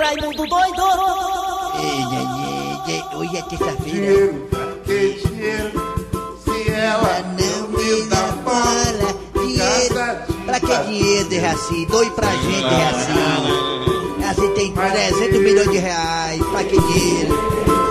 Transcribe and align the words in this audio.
Raimundo 0.00 0.46
doido. 0.46 0.82
Ei, 1.78 2.00
ei, 2.16 2.94
ei, 2.94 3.18
Hoje 3.18 3.36
é 3.36 3.42
terça-feira. 3.42 3.84
Dinheiro, 3.84 4.48
pra 4.48 4.66
que 4.86 5.28
dinheiro? 5.28 5.72
Se 6.42 6.70
ela 6.72 7.22
Não 7.38 7.68
me 7.68 8.02
dá 8.08 8.22
bola. 8.42 9.46
Dinheiro. 9.46 9.94
Pra 10.46 10.58
que 10.58 10.76
dinheiro, 10.88 11.28
Dejaci? 11.28 11.86
Doe 11.86 12.10
pra 12.12 12.30
gente, 12.32 12.68
Dejaci. 12.70 13.12
Assim 14.30 14.54
tem 14.54 14.72
300 14.72 15.38
milhões 15.38 15.70
de 15.70 15.78
reais. 15.78 16.42
Pra 16.46 16.64
que 16.64 16.80
dinheiro? 16.80 17.34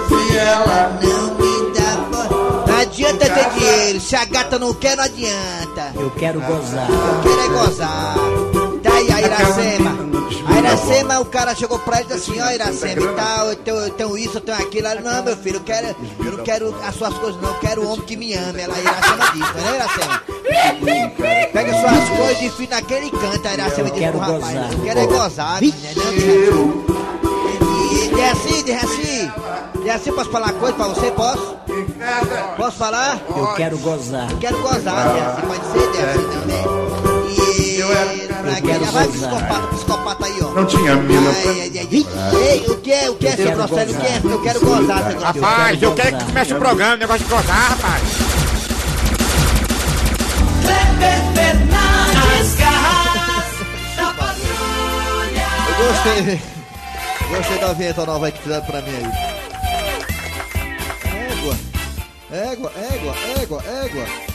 Se 0.07 0.37
ela 0.37 0.99
Não 1.03 1.35
me 1.35 1.73
dá 1.77 1.95
bola. 2.11 2.65
Não 2.65 2.77
adianta 2.79 3.29
ter 3.29 3.49
dinheiro. 3.51 4.01
Se 4.01 4.15
a 4.15 4.25
gata 4.25 4.57
não 4.57 4.73
quer, 4.73 4.97
não 4.97 5.03
adianta. 5.03 5.93
Eu 5.93 6.09
quero 6.17 6.41
gozar. 6.41 6.89
Eu 6.89 7.21
quero 7.21 7.41
é 7.41 7.49
gozar. 7.49 8.15
Tá 8.81 8.93
aí 8.93 9.11
a 9.11 9.21
Iracema. 9.21 10.08
A 10.47 10.59
Iracema, 10.59 11.19
o 11.19 11.25
cara 11.25 11.55
chegou 11.55 11.79
pra 11.79 11.99
ele 11.99 12.09
e 12.11 12.13
disse 12.15 12.31
assim, 12.31 12.41
ó 12.41 12.51
Iracema 12.51 13.01
e 13.01 13.15
tal, 13.15 13.47
eu 13.47 13.55
tenho, 13.55 13.77
eu 13.77 13.89
tenho 13.91 14.17
isso, 14.17 14.37
eu 14.37 14.41
tenho 14.41 14.57
aquilo. 14.57 14.87
Ela, 14.87 15.01
não, 15.01 15.23
meu 15.23 15.37
filho, 15.37 15.57
eu 15.57 15.63
quero, 15.63 15.87
eu 16.19 16.31
não 16.31 16.43
quero 16.43 16.75
as 16.83 16.95
suas 16.95 17.13
coisas 17.15 17.41
não, 17.41 17.49
eu 17.49 17.59
quero 17.59 17.83
um 17.83 17.91
homem 17.91 18.05
que 18.05 18.15
me 18.15 18.33
ame. 18.33 18.61
Ela, 18.61 18.77
Iracema 18.79 19.31
disse, 19.33 19.53
né 19.53 19.75
Iracema? 19.75 20.21
Pega 21.53 21.71
suas 21.71 22.09
coisas 22.17 22.41
e 22.41 22.49
fica 22.51 22.75
naquele 22.75 23.07
e 23.07 23.11
canta, 23.11 23.49
a 23.49 23.53
Iracema 23.53 23.91
disse 23.91 24.07
pro 24.07 24.19
rapaz. 24.19 24.43
gozar. 24.43 24.71
Eu 24.73 24.79
quero 24.79 24.99
é 24.99 25.07
gozar, 25.07 25.59
dinheiro, 25.59 26.85
de 28.15 28.21
assim, 28.21 28.63
de 28.63 28.71
assim. 28.71 29.31
De 29.83 29.89
assim, 29.89 30.11
posso 30.11 30.29
falar 30.29 30.51
coisa 30.53 30.73
pra 30.75 30.87
você? 30.87 31.11
Posso? 31.11 31.57
Posso 32.57 32.77
falar? 32.77 33.19
Eu 33.29 33.47
quero 33.53 33.77
gozar. 33.79 34.29
Eu 34.31 34.37
quero 34.37 34.61
gozar, 34.61 35.13
de 35.13 35.19
assim, 35.19 35.41
pode 35.47 35.65
ser, 35.71 35.91
de 35.91 35.97
assim 35.99 36.29
também. 36.39 36.65
E... 37.77 38.28
Eu 38.39 38.45
era- 38.45 38.51
Vai, 38.51 38.61
quero 38.61 38.85
vai, 38.85 39.07
gozar. 39.07 39.29
psicopata, 39.29 39.67
psicopata 39.75 40.25
aí, 40.25 40.39
ó. 40.41 40.47
não 40.51 40.65
tinha 40.65 40.95
mina 40.95 41.29
Ai, 41.29 41.41
pra... 41.41 41.51
ai, 41.51 41.59
ai, 41.59 41.87
Ei, 42.51 42.65
o 42.69 42.77
que 42.77 42.91
é, 42.91 43.09
o 43.09 43.15
que 43.15 43.27
é, 43.27 43.35
seu 43.35 43.51
Grosselio? 43.51 43.95
O 43.95 43.99
que 43.99 44.05
é? 44.07 44.21
Eu 44.23 44.41
quero 44.41 44.59
gozar, 44.61 45.03
seu 45.03 45.19
Grosselio. 45.19 45.41
Rapaz, 45.41 45.83
eu 45.83 45.93
quero 45.93 46.17
que 46.17 46.25
comece 46.25 46.53
o 46.53 46.57
programa, 46.57 46.95
negócio 46.97 47.25
de 47.25 47.29
gozar, 47.33 47.69
rapaz. 47.71 48.03
Eu 55.69 55.87
gostei. 55.87 56.41
Gostei 57.29 57.57
da 57.59 57.73
vinheta 57.73 58.05
nova 58.05 58.25
aí 58.25 58.31
que 58.31 58.41
fizeram 58.41 58.65
pra 58.65 58.81
mim 58.81 58.89
aí. 58.95 59.05
Égua. 61.31 61.55
Égua, 62.31 62.71
égua, 62.93 63.15
égua, 63.41 63.63
égua. 63.85 64.28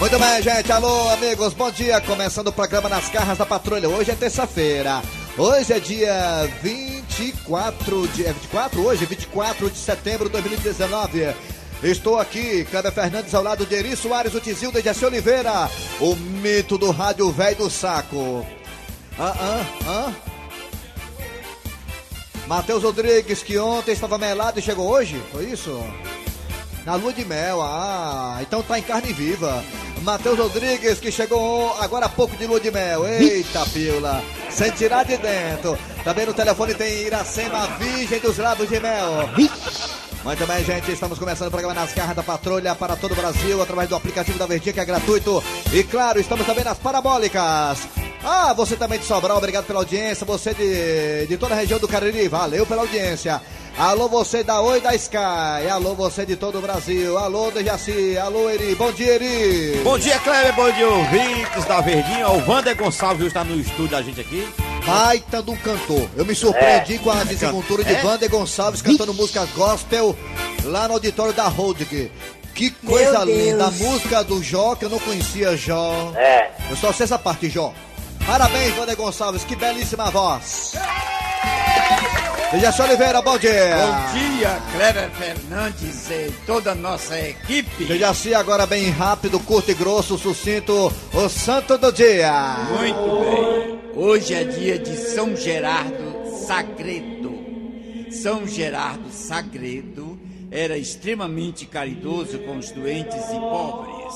Muito 0.00 0.18
bem, 0.18 0.42
gente. 0.42 0.72
Alô, 0.72 1.10
amigos. 1.10 1.52
Bom 1.52 1.70
dia. 1.70 2.00
Começando 2.00 2.48
o 2.48 2.52
programa 2.52 2.88
Nas 2.88 3.10
Carras 3.10 3.36
da 3.36 3.44
Patrulha. 3.44 3.86
Hoje 3.86 4.10
é 4.10 4.14
terça-feira. 4.14 5.02
Hoje 5.36 5.74
é 5.74 5.78
dia 5.78 6.50
24 6.62 8.08
de... 8.08 8.24
É 8.24 8.32
24? 8.32 8.80
Hoje, 8.80 9.04
24 9.04 9.70
de 9.70 9.76
setembro 9.76 10.30
de 10.30 10.32
2019. 10.32 11.34
Estou 11.82 12.18
aqui, 12.18 12.64
Cléber 12.70 12.92
Fernandes, 12.92 13.34
ao 13.34 13.42
lado 13.42 13.66
de 13.66 13.74
Eri 13.74 13.94
Soares, 13.94 14.34
o 14.34 14.40
Tizil 14.40 14.72
de 14.72 14.80
Jaci 14.80 15.04
Oliveira, 15.04 15.70
o 16.00 16.14
mito 16.14 16.78
do 16.78 16.90
rádio 16.90 17.30
velho 17.30 17.56
do 17.56 17.70
saco. 17.70 18.46
Ah, 19.18 19.34
ah, 19.38 19.66
ah. 19.86 20.12
Matheus 22.46 22.82
Rodrigues, 22.82 23.42
que 23.42 23.58
ontem 23.58 23.92
estava 23.92 24.16
melado 24.16 24.58
e 24.58 24.62
chegou 24.62 24.90
hoje, 24.90 25.22
foi 25.30 25.44
isso? 25.44 25.78
Na 26.86 26.94
lua 26.94 27.12
de 27.12 27.24
mel, 27.24 27.60
ah, 27.60 28.38
então 28.40 28.62
tá 28.62 28.78
em 28.78 28.82
carne 28.82 29.12
viva. 29.12 29.62
Matheus 30.02 30.38
Rodrigues, 30.38 30.98
que 30.98 31.12
chegou 31.12 31.74
agora 31.78 32.06
há 32.06 32.08
pouco 32.08 32.36
de 32.36 32.46
lua 32.46 32.60
de 32.60 32.70
mel. 32.70 33.06
Eita, 33.06 33.66
pila, 33.66 34.22
sem 34.48 34.70
tirar 34.70 35.04
de 35.04 35.16
dentro. 35.18 35.78
Também 36.02 36.26
no 36.26 36.32
telefone 36.32 36.74
tem 36.74 37.02
Iracema, 37.02 37.66
virgem 37.78 38.20
dos 38.20 38.38
lábios 38.38 38.68
de 38.68 38.80
mel. 38.80 39.28
Muito 40.24 40.46
bem, 40.46 40.64
gente, 40.64 40.92
estamos 40.92 41.18
começando 41.18 41.48
o 41.48 41.50
programa 41.50 41.74
Nas 41.74 41.94
Garras 41.94 42.16
da 42.16 42.22
Patrulha 42.22 42.74
para 42.74 42.96
todo 42.96 43.12
o 43.12 43.16
Brasil, 43.16 43.62
através 43.62 43.88
do 43.88 43.96
aplicativo 43.96 44.38
da 44.38 44.46
Verdinha, 44.46 44.72
que 44.72 44.80
é 44.80 44.84
gratuito. 44.84 45.42
E 45.72 45.82
claro, 45.82 46.20
estamos 46.20 46.46
também 46.46 46.64
nas 46.64 46.78
parabólicas. 46.78 47.88
Ah, 48.22 48.52
você 48.52 48.76
também 48.76 48.98
de 48.98 49.06
Sobral, 49.06 49.38
obrigado 49.38 49.64
pela 49.64 49.80
audiência. 49.80 50.26
Você 50.26 50.52
de, 50.52 51.26
de 51.26 51.38
toda 51.38 51.54
a 51.54 51.58
região 51.58 51.78
do 51.78 51.88
Cariri, 51.88 52.28
valeu 52.28 52.66
pela 52.66 52.82
audiência. 52.82 53.40
Alô, 53.78 54.08
você 54.08 54.44
da 54.44 54.60
Oi 54.60 54.80
da 54.80 54.94
Sky. 54.94 55.16
Alô, 55.70 55.94
você 55.94 56.26
de 56.26 56.36
todo 56.36 56.58
o 56.58 56.60
Brasil. 56.60 57.16
Alô, 57.16 57.50
Dejaci. 57.50 58.18
Alô, 58.18 58.50
Eri. 58.50 58.74
Bom 58.74 58.92
dia, 58.92 59.14
Eri. 59.14 59.80
Bom 59.82 59.98
dia, 59.98 60.18
Kleber, 60.18 60.54
bom 60.54 60.70
dia, 60.70 60.86
ouvintes 60.88 61.64
da 61.64 61.80
Verdinha. 61.80 62.28
O 62.28 62.46
Wander 62.46 62.76
Gonçalves 62.76 63.26
está 63.28 63.42
no 63.42 63.58
estúdio 63.58 63.88
da 63.88 64.02
gente 64.02 64.20
aqui. 64.20 64.46
Baita 64.84 65.40
do 65.40 65.56
cantor. 65.56 66.08
Eu 66.14 66.26
me 66.26 66.34
surpreendi 66.34 66.98
com 66.98 67.10
a 67.10 67.24
desenvoltura 67.24 67.82
de 67.82 67.94
É? 67.94 68.02
Wander 68.04 68.28
Gonçalves 68.28 68.82
cantando 68.82 69.14
músicas 69.14 69.48
gospel 69.50 70.14
lá 70.64 70.86
no 70.86 70.94
auditório 70.94 71.32
da 71.32 71.48
Holding. 71.48 72.10
Que 72.54 72.70
coisa 72.70 73.24
linda. 73.24 73.66
A 73.68 73.70
música 73.70 74.22
do 74.22 74.42
Jó, 74.42 74.74
que 74.74 74.84
eu 74.84 74.90
não 74.90 74.98
conhecia 74.98 75.56
Jó. 75.56 76.12
É, 76.16 76.50
Eu 76.68 76.76
só 76.76 76.92
sei 76.92 77.04
essa 77.04 77.18
parte, 77.18 77.48
Jó. 77.48 77.72
Parabéns, 78.26 78.76
Wander 78.76 78.96
Gonçalves. 78.96 79.42
Que 79.44 79.56
belíssima 79.56 80.10
voz. 80.10 80.74
Dejaci 82.52 82.82
Oliveira, 82.82 83.22
bom 83.22 83.38
dia. 83.38 83.76
Bom 83.76 84.18
dia, 84.18 84.60
Cleber 84.72 85.10
Fernandes 85.10 86.10
e 86.10 86.32
toda 86.44 86.72
a 86.72 86.74
nossa 86.74 87.16
equipe. 87.16 87.84
Dejaci 87.84 88.34
agora 88.34 88.66
bem 88.66 88.90
rápido, 88.90 89.38
curto 89.38 89.70
e 89.70 89.74
grosso, 89.74 90.18
sucinto, 90.18 90.92
o 91.14 91.28
santo 91.28 91.78
do 91.78 91.92
dia. 91.92 92.56
Muito 92.76 93.20
bem. 93.20 93.80
Hoje 93.94 94.34
é 94.34 94.42
dia 94.42 94.80
de 94.80 94.96
São 94.96 95.36
Gerardo 95.36 96.44
Sagredo. 96.44 97.38
São 98.10 98.44
Gerardo 98.44 99.10
Sagredo 99.12 100.18
era 100.50 100.76
extremamente 100.76 101.66
caridoso 101.66 102.40
com 102.40 102.58
os 102.58 102.72
doentes 102.72 103.30
e 103.30 103.38
pobres. 103.38 104.14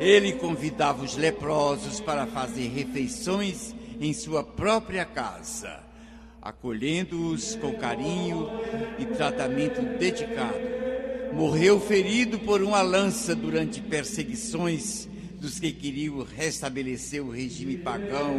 Ele 0.00 0.32
convidava 0.32 1.04
os 1.04 1.18
leprosos 1.18 2.00
para 2.00 2.26
fazer 2.26 2.68
refeições 2.68 3.74
em 4.00 4.14
sua 4.14 4.42
própria 4.42 5.04
casa, 5.04 5.80
acolhendo-os 6.42 7.54
com 7.56 7.72
carinho 7.74 8.50
e 8.98 9.06
tratamento 9.06 9.80
dedicado. 9.98 10.58
Morreu 11.32 11.80
ferido 11.80 12.38
por 12.40 12.60
uma 12.62 12.82
lança 12.82 13.34
durante 13.34 13.80
perseguições 13.80 15.08
dos 15.40 15.58
que 15.58 15.72
queriam 15.72 16.24
restabelecer 16.36 17.20
o 17.24 17.30
regime 17.30 17.76
pagão 17.78 18.36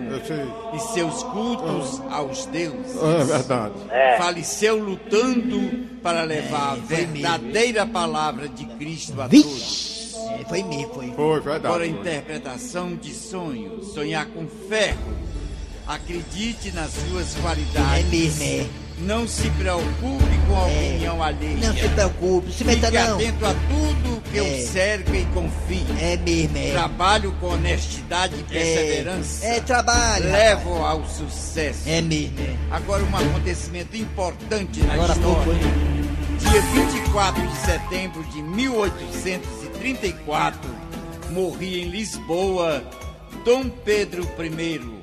e 0.73 0.79
seus 0.93 1.21
cultos 1.23 1.99
aos 2.09 2.45
deuses. 2.45 2.95
É 3.01 3.23
verdade. 3.25 3.73
Faleceu 4.17 4.77
lutando 4.77 5.87
para 6.01 6.23
levar 6.23 6.73
a 6.73 6.77
É, 6.77 6.77
mesmo. 6.77 7.13
verdadeira 7.13 7.85
palavra 7.85 8.47
de 8.47 8.65
Cristo 8.77 9.19
a 9.21 9.27
todos. 9.27 10.13
É, 10.39 10.45
foi 10.47 10.63
mesmo, 10.63 10.93
foi. 10.93 11.11
Foi, 11.11 11.35
Agora 11.39 11.55
a 11.55 11.59
verdade. 11.59 11.89
interpretação 11.89 12.95
de 12.95 13.13
sonho, 13.13 13.83
sonhar 13.83 14.25
com 14.27 14.47
ferro. 14.69 15.32
Acredite 15.87 16.71
nas 16.71 16.91
suas 16.91 17.35
É 17.35 17.39
qualidades. 17.41 18.05
mesmo, 18.09 18.43
é. 18.43 18.65
Não 18.99 19.27
se 19.27 19.49
preocupe 19.49 20.37
com 20.47 20.55
a 20.55 20.65
opinião 20.67 21.21
alheia. 21.21 21.57
Não 21.57 21.73
se 21.75 21.89
preocupe, 21.89 22.53
se 22.53 22.63
meta 22.63 22.85
Fique 22.87 22.97
não. 22.99 23.15
atento 23.15 23.45
a 23.45 23.53
tudo 23.53 24.21
que 24.31 24.37
É. 24.37 24.41
observe 24.41 25.19
e 25.21 25.25
confie. 25.33 25.83
É 25.99 26.15
mesmo, 26.17 26.57
é. 26.57 26.71
Trabalho 26.71 27.31
com 27.39 27.47
honestidade 27.47 28.35
e 28.39 28.43
perseverança 28.43 29.45
É, 29.45 29.57
é 29.57 29.61
trabalho. 29.61 30.25
rapaz. 30.25 30.31
levam 30.31 30.85
ao 30.85 31.05
sucesso. 31.09 31.81
É 31.87 32.01
mesmo, 32.01 32.39
é. 32.39 32.55
Agora 32.75 33.03
um 33.03 33.15
acontecimento 33.17 33.97
importante 33.97 34.79
na 34.83 34.93
Agora 34.93 35.15
pouco, 35.15 35.51
história. 35.51 35.93
Dia 36.39 36.61
24 36.61 37.47
de 37.47 37.57
setembro 37.57 38.23
de 38.25 38.41
1834, 38.41 40.59
morria 41.31 41.83
em 41.83 41.89
Lisboa 41.89 42.83
Dom 43.43 43.69
Pedro 43.69 44.23
I, 44.23 45.02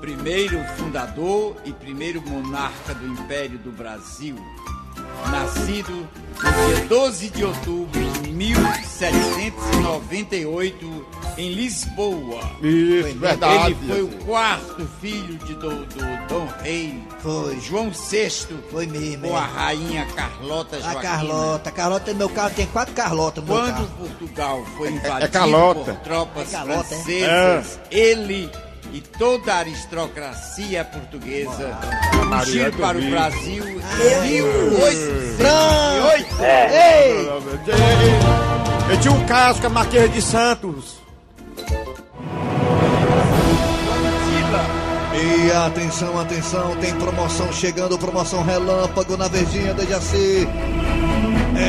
primeiro 0.00 0.58
fundador 0.76 1.54
e 1.64 1.72
primeiro 1.72 2.20
monarca 2.26 2.92
do 2.94 3.06
Império 3.06 3.58
do 3.58 3.70
Brasil. 3.70 4.34
Nascido 5.30 5.92
no 5.92 6.08
dia 6.74 6.86
12 6.88 7.30
de 7.30 7.44
outubro 7.44 8.00
de 8.22 8.30
1798 8.30 11.06
em 11.36 11.52
Lisboa. 11.52 12.40
Isso, 12.62 13.18
verdade. 13.18 13.72
Ele 13.72 13.76
foi 13.86 14.02
o 14.02 14.08
quarto 14.24 14.88
filho 15.00 15.36
de 15.38 15.54
do, 15.54 15.84
do 15.86 16.26
Dom 16.28 16.46
Rei 16.62 17.02
Foi. 17.20 17.58
João 17.60 17.90
VI 17.90 18.30
Foi 18.70 18.86
mesmo, 18.86 19.28
com 19.28 19.36
a 19.36 19.42
é. 19.42 19.46
rainha 19.46 20.06
Carlota 20.14 20.76
A 20.76 20.80
Joaquina. 20.80 21.02
Carlota. 21.02 21.68
A 21.68 21.72
Carlota 21.72 22.12
no 22.12 22.18
meu 22.18 22.28
carro 22.30 22.54
tem 22.54 22.66
quatro 22.66 22.94
Carlotas 22.94 23.44
no 23.44 23.50
Quando 23.54 23.72
carro. 23.74 23.88
Portugal 23.98 24.64
foi 24.76 24.90
invadido 24.90 25.32
Carlota. 25.32 25.92
por 25.94 26.00
tropas 26.02 26.48
É 26.48 26.52
Carlota, 26.56 26.94
é? 26.94 26.98
francesas, 27.02 27.80
ele 27.90 28.50
e 28.92 29.00
toda 29.00 29.54
a 29.54 29.58
aristocracia 29.58 30.84
portuguesa 30.84 31.78
Maria 32.26 32.44
fugiram 32.44 32.72
para 32.78 32.98
o. 32.98 33.10
Brasil 33.10 33.64
em 33.68 33.76
1808. 34.28 36.42
Ei! 36.42 37.28
Eu 38.90 39.00
tinha 39.00 39.14
um 39.14 39.24
caso 39.26 39.60
com 39.60 39.66
a 39.68 39.70
Marquesa 39.70 40.08
de 40.08 40.20
Santos. 40.22 40.98
E 45.12 45.50
atenção, 45.52 46.18
atenção, 46.18 46.74
tem 46.76 46.94
promoção 46.94 47.52
chegando, 47.52 47.98
promoção 47.98 48.42
relâmpago 48.42 49.16
na 49.16 49.28
Verdinha 49.28 49.74
de 49.74 49.86
Jaci. 49.86 50.48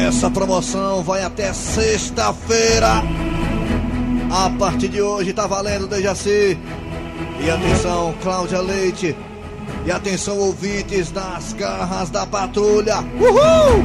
Essa 0.08 0.30
promoção 0.32 1.04
vai 1.04 1.24
até 1.24 1.52
sexta-feira. 1.54 3.04
A 4.32 4.50
partir 4.58 4.88
de 4.88 5.02
hoje 5.02 5.34
tá 5.34 5.46
valendo 5.48 5.88
de 5.88 6.02
Jaci. 6.02 6.58
E 7.44 7.50
atenção, 7.50 8.14
Cláudia 8.22 8.62
Leite. 8.62 9.16
E 9.86 9.92
atenção, 9.92 10.38
ouvintes 10.38 11.10
das 11.10 11.54
garras 11.54 12.10
da 12.10 12.26
patrulha. 12.26 12.98
Uhul! 13.20 13.84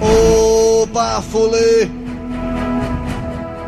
Ô 0.00 0.86
Bafulê! 0.86 1.88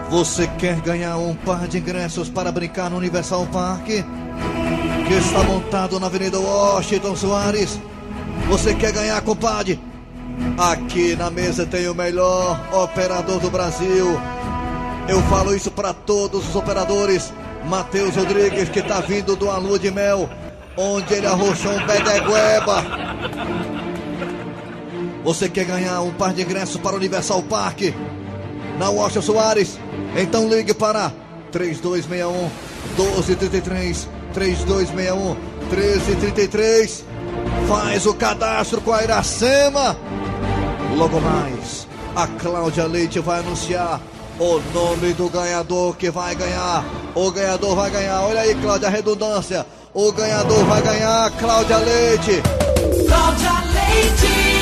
Você 0.08 0.46
quer 0.58 0.80
ganhar 0.80 1.18
um 1.18 1.34
par 1.34 1.68
de 1.68 1.78
ingressos 1.78 2.28
para 2.30 2.50
brincar 2.50 2.90
no 2.90 2.96
Universal 2.96 3.46
Park? 3.52 3.84
Que 3.84 5.14
está 5.14 5.42
montado 5.42 6.00
na 6.00 6.06
Avenida 6.06 6.40
Washington 6.40 7.14
Soares. 7.14 7.78
Você 8.48 8.74
quer 8.74 8.92
ganhar, 8.92 9.20
compadre? 9.20 9.78
Aqui 10.56 11.14
na 11.16 11.30
mesa 11.30 11.66
tem 11.66 11.86
o 11.88 11.94
melhor 11.94 12.58
operador 12.72 13.40
do 13.40 13.50
Brasil. 13.50 14.18
Eu 15.06 15.20
falo 15.24 15.54
isso 15.54 15.70
para 15.70 15.92
todos 15.92 16.48
os 16.48 16.56
operadores. 16.56 17.32
Matheus 17.66 18.16
Rodrigues, 18.16 18.68
que 18.68 18.82
tá 18.82 19.00
vindo 19.00 19.36
do 19.36 19.50
Alua 19.50 19.78
de 19.78 19.90
Mel, 19.90 20.28
onde 20.76 21.14
ele 21.14 21.26
arrochou 21.26 21.72
um 21.72 21.86
bedegueba. 21.86 22.84
Você 25.24 25.48
quer 25.48 25.64
ganhar 25.64 26.00
um 26.00 26.12
par 26.12 26.32
de 26.32 26.42
ingressos 26.42 26.80
para 26.80 26.94
o 26.94 26.96
Universal 26.96 27.42
Park? 27.44 27.94
Na 28.78 28.90
Washington 28.90 29.22
Soares? 29.22 29.78
Então 30.16 30.48
ligue 30.48 30.74
para 30.74 31.12
3261 31.52 32.50
1233 32.96 34.08
3261 34.32 35.36
1333. 35.70 37.04
Faz 37.68 38.06
o 38.06 38.14
cadastro 38.14 38.80
com 38.80 38.92
a 38.92 39.02
Iracema. 39.02 39.96
Logo 40.96 41.20
mais, 41.20 41.86
a 42.16 42.26
Cláudia 42.26 42.86
Leite 42.86 43.20
vai 43.20 43.40
anunciar 43.40 44.00
o 44.38 44.60
nome 44.72 45.12
do 45.14 45.28
ganhador 45.28 45.96
que 45.96 46.10
vai 46.10 46.34
ganhar. 46.34 46.84
O 47.14 47.30
ganhador 47.30 47.76
vai 47.76 47.90
ganhar. 47.90 48.20
Olha 48.22 48.40
aí, 48.40 48.54
Cláudia, 48.54 48.88
a 48.88 48.90
redundância. 48.90 49.66
O 49.94 50.10
ganhador 50.12 50.64
vai 50.64 50.82
ganhar, 50.82 51.30
Cláudia 51.32 51.76
Leite. 51.78 52.42
Cláudia 53.06 53.52
Leite. 53.74 54.52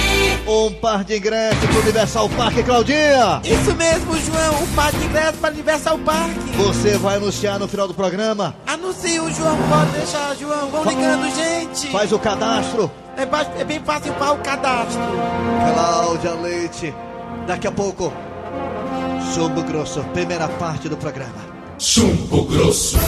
Um 0.48 0.72
par 0.80 1.04
de 1.04 1.16
ingressos 1.16 1.64
pro 1.66 1.80
Universal 1.80 2.28
Park, 2.30 2.64
Claudinha. 2.64 3.40
Isso 3.44 3.74
mesmo, 3.76 4.16
João. 4.16 4.62
Um 4.64 4.66
par 4.74 4.90
de 4.90 5.04
ingressos 5.04 5.40
para 5.40 5.52
Universal 5.52 5.98
Park. 5.98 6.36
Você 6.56 6.98
vai 6.98 7.16
anunciar 7.16 7.58
no 7.58 7.68
final 7.68 7.86
do 7.86 7.94
programa. 7.94 8.56
Anuncia 8.66 9.22
o 9.22 9.30
João, 9.30 9.56
pode 9.68 9.90
deixar, 9.92 10.34
João. 10.36 10.68
Vão 10.70 10.84
ligando, 10.84 11.32
gente. 11.34 11.92
Faz 11.92 12.10
o 12.10 12.18
cadastro. 12.18 12.90
É, 13.16 13.60
é 13.60 13.64
bem 13.64 13.80
fácil 13.80 14.12
para 14.14 14.32
o 14.32 14.38
cadastro. 14.38 15.00
Cláudia 15.74 16.32
Leite. 16.34 16.92
Daqui 17.46 17.68
a 17.68 17.72
pouco, 17.72 18.12
Chumbo 19.34 19.62
Grosso, 19.62 20.02
primeira 20.12 20.48
parte 20.48 20.88
do 20.88 20.96
programa. 20.96 21.60
Chumbo 21.78 22.44
Grosso. 22.44 22.98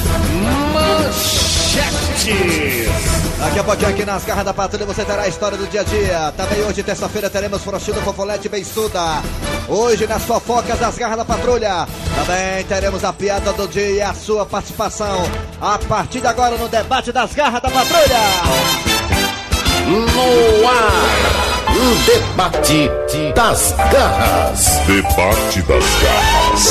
Daqui 3.39 3.59
a 3.59 3.65
pouquinho 3.65 3.91
aqui 3.91 4.05
nas 4.05 4.25
garras 4.25 4.45
da 4.45 4.55
patrulha 4.55 4.87
você 4.87 5.05
terá 5.05 5.23
a 5.23 5.29
história 5.29 5.59
do 5.59 5.67
dia 5.67 5.81
a 5.81 5.85
dia. 5.85 6.33
Também 6.37 6.63
hoje, 6.63 6.83
terça-feira, 6.83 7.29
teremos 7.29 7.63
Frochino 7.63 8.01
Fofolete 8.03 8.49
Bensuda. 8.49 9.23
Hoje 9.69 10.07
nas 10.07 10.23
fofocas 10.23 10.79
das 10.79 10.97
garras 10.97 11.19
da 11.19 11.25
patrulha. 11.25 11.87
Também 12.15 12.65
teremos 12.65 13.05
a 13.05 13.13
piada 13.13 13.53
do 13.53 13.67
dia 13.67 13.91
e 13.91 14.01
a 14.01 14.15
sua 14.15 14.47
participação. 14.47 15.23
A 15.61 15.79
partir 15.79 16.21
de 16.21 16.27
agora 16.27 16.57
no 16.57 16.69
debate 16.69 17.11
das 17.13 17.35
garras 17.35 17.61
da 17.61 17.71
patrulha. 17.71 18.21
No 19.89 20.69
ar. 20.69 21.52
O 21.83 21.95
debate 22.07 22.89
das 23.35 23.73
garras. 23.73 24.67
Debate 24.87 25.63
das 25.63 25.85
garras. 26.01 26.69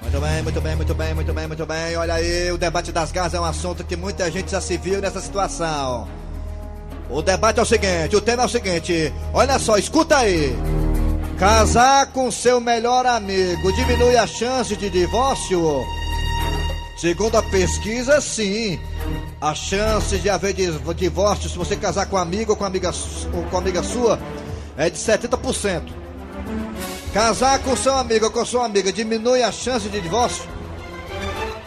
Muito 0.00 0.20
bem, 0.20 0.42
muito 0.42 0.60
bem, 0.60 0.76
muito 0.76 0.94
bem, 0.94 1.14
muito 1.14 1.32
bem, 1.34 1.46
muito 1.48 1.66
bem. 1.66 1.96
Olha 1.96 2.14
aí, 2.14 2.52
o 2.52 2.56
debate 2.56 2.92
das 2.92 3.10
garras 3.10 3.34
é 3.34 3.40
um 3.40 3.44
assunto 3.44 3.82
que 3.82 3.96
muita 3.96 4.30
gente 4.30 4.52
já 4.52 4.60
se 4.60 4.76
viu 4.76 5.00
nessa 5.00 5.20
situação. 5.20 6.06
O 7.10 7.22
debate 7.22 7.58
é 7.58 7.62
o 7.62 7.66
seguinte, 7.66 8.14
o 8.14 8.20
tema 8.20 8.44
é 8.44 8.46
o 8.46 8.48
seguinte, 8.48 9.12
olha 9.32 9.58
só, 9.58 9.76
escuta 9.78 10.18
aí. 10.18 10.56
Casar 11.36 12.12
com 12.12 12.30
seu 12.30 12.60
melhor 12.60 13.04
amigo 13.04 13.72
diminui 13.72 14.16
a 14.16 14.28
chance 14.28 14.76
de 14.76 14.88
divórcio? 14.88 15.82
Segundo 16.96 17.36
a 17.36 17.42
pesquisa, 17.42 18.20
sim. 18.20 18.78
A 19.40 19.54
chance 19.54 20.16
de 20.18 20.30
haver 20.30 20.52
div- 20.54 20.94
divórcio 20.94 21.50
se 21.50 21.58
você 21.58 21.76
casar 21.76 22.06
com 22.06 22.16
um 22.16 22.20
amigo 22.20 22.52
ou 22.52 22.56
com 22.56 22.64
amiga, 22.64 22.92
ou 23.32 23.42
com 23.44 23.56
amiga 23.58 23.82
sua 23.82 24.18
é 24.76 24.88
de 24.88 24.96
70%. 24.98 25.82
Casar 27.12 27.58
com 27.60 27.76
seu 27.76 27.94
amigo 27.94 28.24
ou 28.26 28.30
com 28.30 28.44
sua 28.44 28.64
amiga 28.64 28.92
diminui 28.92 29.42
a 29.42 29.52
chance 29.52 29.88
de 29.88 30.00
divórcio? 30.00 30.44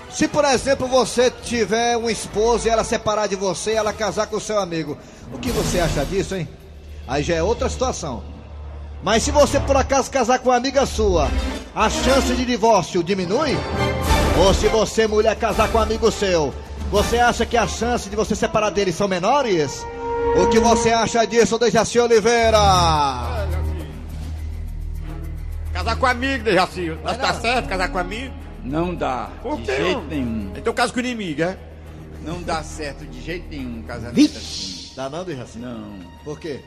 Se, 0.09 0.27
por 0.27 0.43
exemplo, 0.45 0.87
você 0.87 1.29
tiver 1.29 1.95
uma 1.97 2.11
esposa 2.11 2.67
e 2.67 2.71
ela 2.71 2.83
separar 2.83 3.27
de 3.27 3.35
você 3.35 3.71
e 3.71 3.75
ela 3.75 3.93
casar 3.93 4.27
com 4.27 4.39
seu 4.39 4.57
amigo, 4.59 4.97
o 5.31 5.37
que 5.37 5.51
você 5.51 5.79
acha 5.79 6.03
disso, 6.05 6.35
hein? 6.35 6.47
Aí 7.07 7.21
já 7.21 7.35
é 7.35 7.43
outra 7.43 7.69
situação. 7.69 8.23
Mas 9.03 9.23
se 9.23 9.31
você 9.31 9.59
por 9.59 9.77
acaso 9.77 10.09
casar 10.09 10.39
com 10.39 10.49
uma 10.49 10.55
amiga 10.55 10.85
sua, 10.85 11.29
a 11.75 11.89
chance 11.89 12.33
de 12.33 12.45
divórcio 12.45 13.03
diminui? 13.03 13.55
Ou 14.39 14.53
se 14.53 14.67
você, 14.67 15.07
mulher, 15.07 15.35
casar 15.35 15.71
com 15.71 15.79
um 15.79 15.81
amigo 15.81 16.11
seu, 16.11 16.53
você 16.91 17.17
acha 17.17 17.45
que 17.45 17.57
as 17.57 17.71
chances 17.71 18.09
de 18.09 18.15
você 18.15 18.35
separar 18.35 18.69
deles 18.69 18.95
são 18.95 19.07
menores? 19.07 19.83
O 20.41 20.47
que 20.47 20.59
você 20.59 20.91
acha 20.91 21.25
disso, 21.25 21.57
Dejaci 21.57 21.99
Oliveira? 21.99 22.59
Casar 25.73 25.95
com 25.97 26.05
amigo, 26.05 26.43
Dejaci. 26.43 26.95
Mas 27.03 27.17
tá 27.17 27.33
certo 27.33 27.67
casar 27.67 27.89
com 27.89 27.97
amigo? 27.97 28.33
Não 28.63 28.93
dá, 28.93 29.29
Por 29.41 29.57
de 29.57 29.65
jeito 29.65 30.01
nenhum. 30.01 30.51
Então 30.55 30.73
caso 30.73 30.93
com 30.93 30.99
inimigo, 30.99 31.41
é? 31.41 31.57
Não 32.23 32.41
dá 32.41 32.61
certo 32.61 33.05
de 33.05 33.21
jeito 33.21 33.47
nenhum 33.49 33.79
um 33.79 33.83
casamento 33.83 34.37
assim. 34.37 34.91
Dá 34.95 35.09
não, 35.09 35.23
Dejaci? 35.23 35.57
Não. 35.57 35.99
Por 36.23 36.39
quê? 36.39 36.59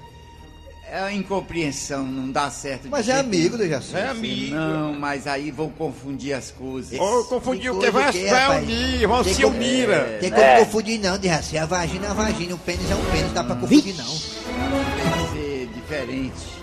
É 0.93 0.99
a 0.99 1.13
incompreensão, 1.13 2.05
não 2.05 2.31
dá 2.33 2.51
certo 2.51 2.83
de 2.83 2.89
Mas 2.89 3.09
é 3.09 3.13
amigo, 3.21 3.57
nenhum. 3.57 3.69
Dejaci. 3.71 3.95
É 3.97 4.09
amigo. 4.09 4.55
Não, 4.57 4.93
mas 4.95 5.27
aí 5.27 5.51
vão 5.53 5.69
confundir 5.71 6.33
as 6.33 6.51
coisas. 6.51 6.99
Ou 6.99 7.25
confundir 7.25 7.71
o 7.71 7.79
Que 7.79 7.87
que? 7.87 7.91
Vai, 7.93 8.13
coisa 8.13 8.37
rapaz? 8.39 8.63
unir, 8.65 9.07
vão 9.07 9.23
Tem 9.23 9.35
se 9.35 9.43
como- 9.43 9.57
unir. 9.57 9.89
Tem 10.21 10.31
como 10.31 10.57
confundir 10.59 10.99
não, 11.01 11.17
de 11.17 11.29
raça. 11.29 11.63
A 11.63 11.67
vagina 11.67 12.07
é 12.07 12.11
a 12.11 12.15
vagina, 12.15 12.55
o 12.55 12.59
pênis 12.59 12.91
é 12.91 12.95
um 12.97 13.05
pênis, 13.13 13.33
dá 13.33 13.45
pra 13.45 13.55
confundir 13.57 13.95
não. 13.97 14.05
Tem 14.07 15.25
que 15.27 15.33
ser 15.33 15.69
diferente. 15.75 16.61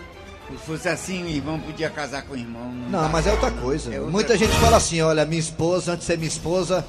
Se 0.50 0.66
fosse 0.66 0.90
assim, 0.90 1.24
o 1.24 1.30
irmão 1.30 1.60
podia 1.60 1.90
casar 1.90 2.24
com 2.24 2.34
o 2.34 2.38
irmão. 2.38 2.70
Não, 2.90 3.04
dá. 3.04 3.10
mas 3.10 3.28
é 3.28 3.32
outra 3.32 3.52
coisa. 3.52 3.94
É 3.94 3.98
outra 3.98 4.12
Muita 4.12 4.38
gente 4.38 4.52
fala 4.58 4.78
assim, 4.78 5.02
olha, 5.02 5.26
minha 5.26 5.40
esposa, 5.40 5.94
antes 5.94 6.06
de 6.06 6.12
ser 6.14 6.18
minha 6.18 6.28
esposa, 6.30 6.86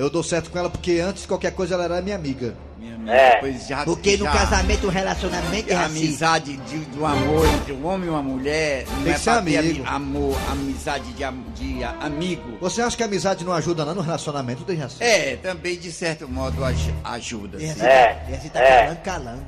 eu 0.00 0.10
dou 0.10 0.22
certo 0.22 0.50
com 0.50 0.58
ela 0.58 0.70
porque 0.70 0.98
antes 1.00 1.22
de 1.22 1.28
qualquer 1.28 1.52
coisa 1.52 1.74
ela 1.74 1.84
era 1.84 2.00
minha 2.02 2.16
amiga. 2.16 2.54
Minha 2.78 2.94
amiga, 2.94 3.30
depois 3.34 3.66
já, 3.68 3.84
Porque 3.84 4.16
no 4.16 4.24
já- 4.24 4.32
casamento, 4.32 4.86
o 4.86 4.90
relacionamento 4.90 5.70
é 5.70 5.76
A 5.76 5.84
assim. 5.84 5.98
amizade 5.98 6.56
de, 6.56 6.78
do 6.86 7.04
amor 7.04 7.46
entre 7.46 7.72
um 7.74 7.86
homem 7.86 8.06
e 8.06 8.10
uma 8.10 8.22
mulher 8.22 8.86
não 8.88 9.02
Tem 9.04 9.12
é 9.12 9.14
que 9.16 9.20
ser 9.20 9.30
amigo. 9.30 9.58
ami- 9.58 9.82
amor, 9.86 10.38
amizade 10.50 11.04
de, 11.12 11.24
de 11.54 11.84
a- 11.84 11.94
amigo. 12.00 12.56
Você 12.60 12.80
acha 12.80 12.96
que 12.96 13.02
a 13.02 13.06
amizade 13.06 13.44
não 13.44 13.52
ajuda 13.52 13.84
não 13.84 13.94
no 13.94 14.00
relacionamento, 14.00 14.64
Dejaci? 14.64 15.02
É, 15.02 15.36
também 15.36 15.78
de 15.78 15.92
certo 15.92 16.26
modo 16.26 16.64
aj- 16.64 16.94
ajuda. 17.04 17.58
E 17.58 17.66
sim. 17.66 17.70
assim, 17.72 17.80
tá, 17.80 18.16
e 18.30 18.34
assim 18.34 18.48
tá 18.48 18.60
calando, 18.60 19.00
calando. 19.02 19.46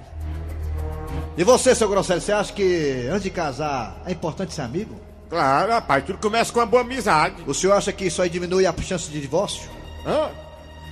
E 1.36 1.44
você, 1.44 1.74
seu 1.74 1.88
Grosselio, 1.88 2.20
você 2.20 2.32
acha 2.32 2.52
que 2.52 3.06
antes 3.10 3.22
de 3.22 3.30
casar 3.30 4.02
é 4.06 4.12
importante 4.12 4.52
ser 4.52 4.60
amigo? 4.62 4.94
Claro, 5.30 5.72
rapaz, 5.72 6.04
tudo 6.04 6.18
começa 6.18 6.52
com 6.52 6.60
uma 6.60 6.66
boa 6.66 6.82
amizade. 6.82 7.36
O 7.46 7.54
senhor 7.54 7.72
acha 7.72 7.90
que 7.90 8.04
isso 8.04 8.20
aí 8.20 8.28
diminui 8.28 8.66
a 8.66 8.74
chance 8.82 9.08
de 9.10 9.18
divórcio? 9.18 9.70
Hã? 10.06 10.30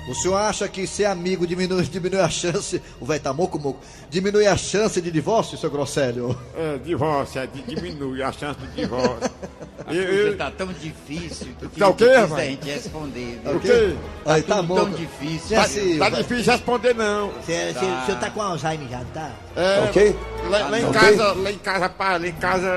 O 0.08 0.14
senhor 0.14 0.36
acha 0.36 0.66
que 0.66 0.86
ser 0.86 1.04
amigo 1.04 1.46
diminui, 1.46 1.82
diminui 1.84 2.20
a 2.20 2.28
chance. 2.28 2.80
O 2.98 3.04
velho 3.04 3.20
tá 3.20 3.32
moco, 3.34 3.58
moco. 3.58 3.78
Diminui 4.08 4.46
a 4.46 4.56
chance 4.56 5.00
de 5.00 5.10
divórcio, 5.10 5.58
seu 5.58 5.70
Grosselio? 5.70 6.36
É, 6.56 6.78
divórcio, 6.78 7.40
é, 7.40 7.46
de- 7.46 7.62
diminui 7.62 8.22
a 8.22 8.32
chance 8.32 8.58
de 8.60 8.82
divórcio. 8.82 9.30
A 9.86 9.94
Eu- 9.94 10.04
coisa 10.06 10.20
eu- 10.28 10.36
tá 10.36 10.50
tão 10.52 10.68
difícil 10.68 11.48
que 11.72 11.80
Tá 11.80 11.88
o 11.88 11.94
quê, 11.94 12.04
difícil 12.06 12.36
da 12.36 12.44
gente 12.44 12.64
responder. 12.70 13.40
viu? 13.42 13.56
O 13.56 13.60
quê? 13.60 13.96
Aí 14.26 14.42
Tá 14.42 14.56
tá 14.56 14.62
tão 14.62 14.90
difícil. 14.90 15.56
Tá, 15.56 15.64
tá 15.98 16.10
difícil 16.16 16.52
responder, 16.52 16.94
não. 16.94 17.28
Você, 17.32 17.72
você- 17.72 17.78
o 17.86 18.06
senhor 18.06 18.20
tá 18.20 18.30
com 18.30 18.40
Alzheimer 18.42 18.88
já, 18.88 18.98
não 18.98 19.04
tá? 19.06 19.32
É, 19.56 19.84
Ok. 19.88 20.16
Lá, 20.48 20.68
lá 20.68 20.78
em 20.80 20.84
Ok. 20.84 21.00
casa, 21.00 21.32
lá 21.32 21.50
em 21.52 21.58
casa, 21.58 21.88
pá, 21.88 22.16
lá 22.16 22.26
em 22.26 22.32
casa. 22.32 22.68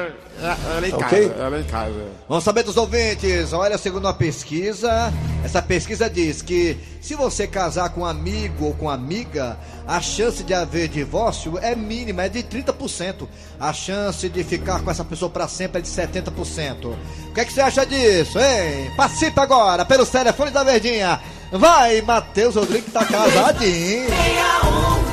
É, 0.41 0.45
é 0.45 0.79
lá 0.81 0.87
em 0.87 0.91
casa, 0.91 1.05
Ok. 1.05 1.31
é 1.39 1.49
lá 1.49 1.59
em 1.59 1.63
casa. 1.63 2.05
Vamos 2.27 2.43
saber 2.43 2.63
dos 2.63 2.75
ouvintes. 2.77 3.53
Olha, 3.53 3.77
segundo 3.77 4.05
uma 4.05 4.13
pesquisa, 4.13 5.13
essa 5.45 5.61
pesquisa 5.61 6.09
diz 6.09 6.41
que 6.41 6.77
se 6.99 7.15
você 7.15 7.47
casar 7.47 7.89
com 7.89 8.01
um 8.01 8.05
amigo 8.05 8.65
ou 8.65 8.73
com 8.73 8.89
amiga, 8.89 9.57
a 9.87 10.01
chance 10.01 10.43
de 10.43 10.53
haver 10.53 10.87
divórcio 10.87 11.57
é 11.61 11.75
mínima, 11.75 12.23
é 12.23 12.29
de 12.29 12.43
30%. 12.43 13.27
A 13.59 13.71
chance 13.71 14.27
de 14.27 14.43
ficar 14.43 14.81
com 14.81 14.89
essa 14.91 15.03
pessoa 15.05 15.29
para 15.29 15.47
sempre 15.47 15.79
é 15.79 15.81
de 15.81 15.87
70%. 15.87 16.85
O 17.29 17.33
que, 17.33 17.39
é 17.41 17.45
que 17.45 17.53
você 17.53 17.61
acha 17.61 17.85
disso, 17.85 18.39
hein? 18.39 18.91
Participa 18.97 19.43
agora 19.43 19.85
pelos 19.85 20.09
telefones 20.09 20.53
da 20.53 20.63
Verdinha. 20.63 21.19
Vai, 21.51 22.01
Matheus 22.01 22.55
Rodrigues 22.55 22.91
tá 22.91 23.05
casadinho. 23.05 24.07
61 24.09 25.03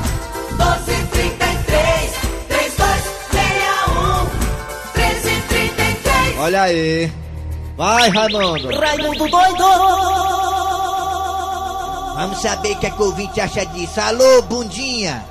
1233 0.57 1.00
Olha 6.41 6.63
aí. 6.63 7.11
Vai, 7.77 8.09
Raimundo. 8.09 8.69
Raimundo 8.79 9.27
doido! 9.29 9.63
Vamos 12.15 12.41
saber 12.41 12.71
o 12.75 12.79
que, 12.79 12.87
é 12.87 12.89
que 12.89 13.01
o 13.01 13.05
ouvinte 13.05 13.39
acha 13.39 13.65
disso. 13.67 14.01
Alô, 14.01 14.41
bundinha. 14.43 15.23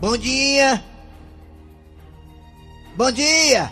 Bom 0.00 0.16
dia. 0.16 0.82
Bom 2.96 3.10
dia. 3.12 3.70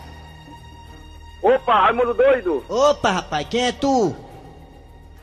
Opa, 1.42 1.80
Raimundo 1.84 2.12
doido! 2.14 2.64
Opa, 2.68 3.10
rapaz, 3.10 3.46
quem 3.48 3.66
é 3.66 3.72
tu? 3.72 4.14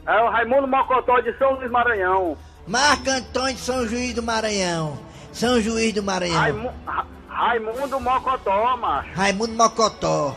É 0.08 0.22
o 0.22 0.30
Raimundo 0.30 0.68
Mocotó 0.68 1.20
de 1.20 1.38
São 1.38 1.54
Luís 1.54 1.70
Maranhão. 1.72 2.36
Marco 2.68 3.10
Antônio 3.10 3.54
de 3.56 3.62
São 3.62 3.88
Juiz 3.88 4.14
do 4.14 4.24
Maranhão. 4.24 4.98
São 5.32 5.62
Juiz 5.62 5.94
do 5.94 6.02
Maranhão. 6.04 6.40
Raimu... 6.40 6.72
Ra- 6.86 7.06
Raimundo 7.30 8.00
Mocotó, 8.00 8.78
macho. 8.78 9.10
Raimundo 9.14 9.54
Mocotó. 9.54 10.36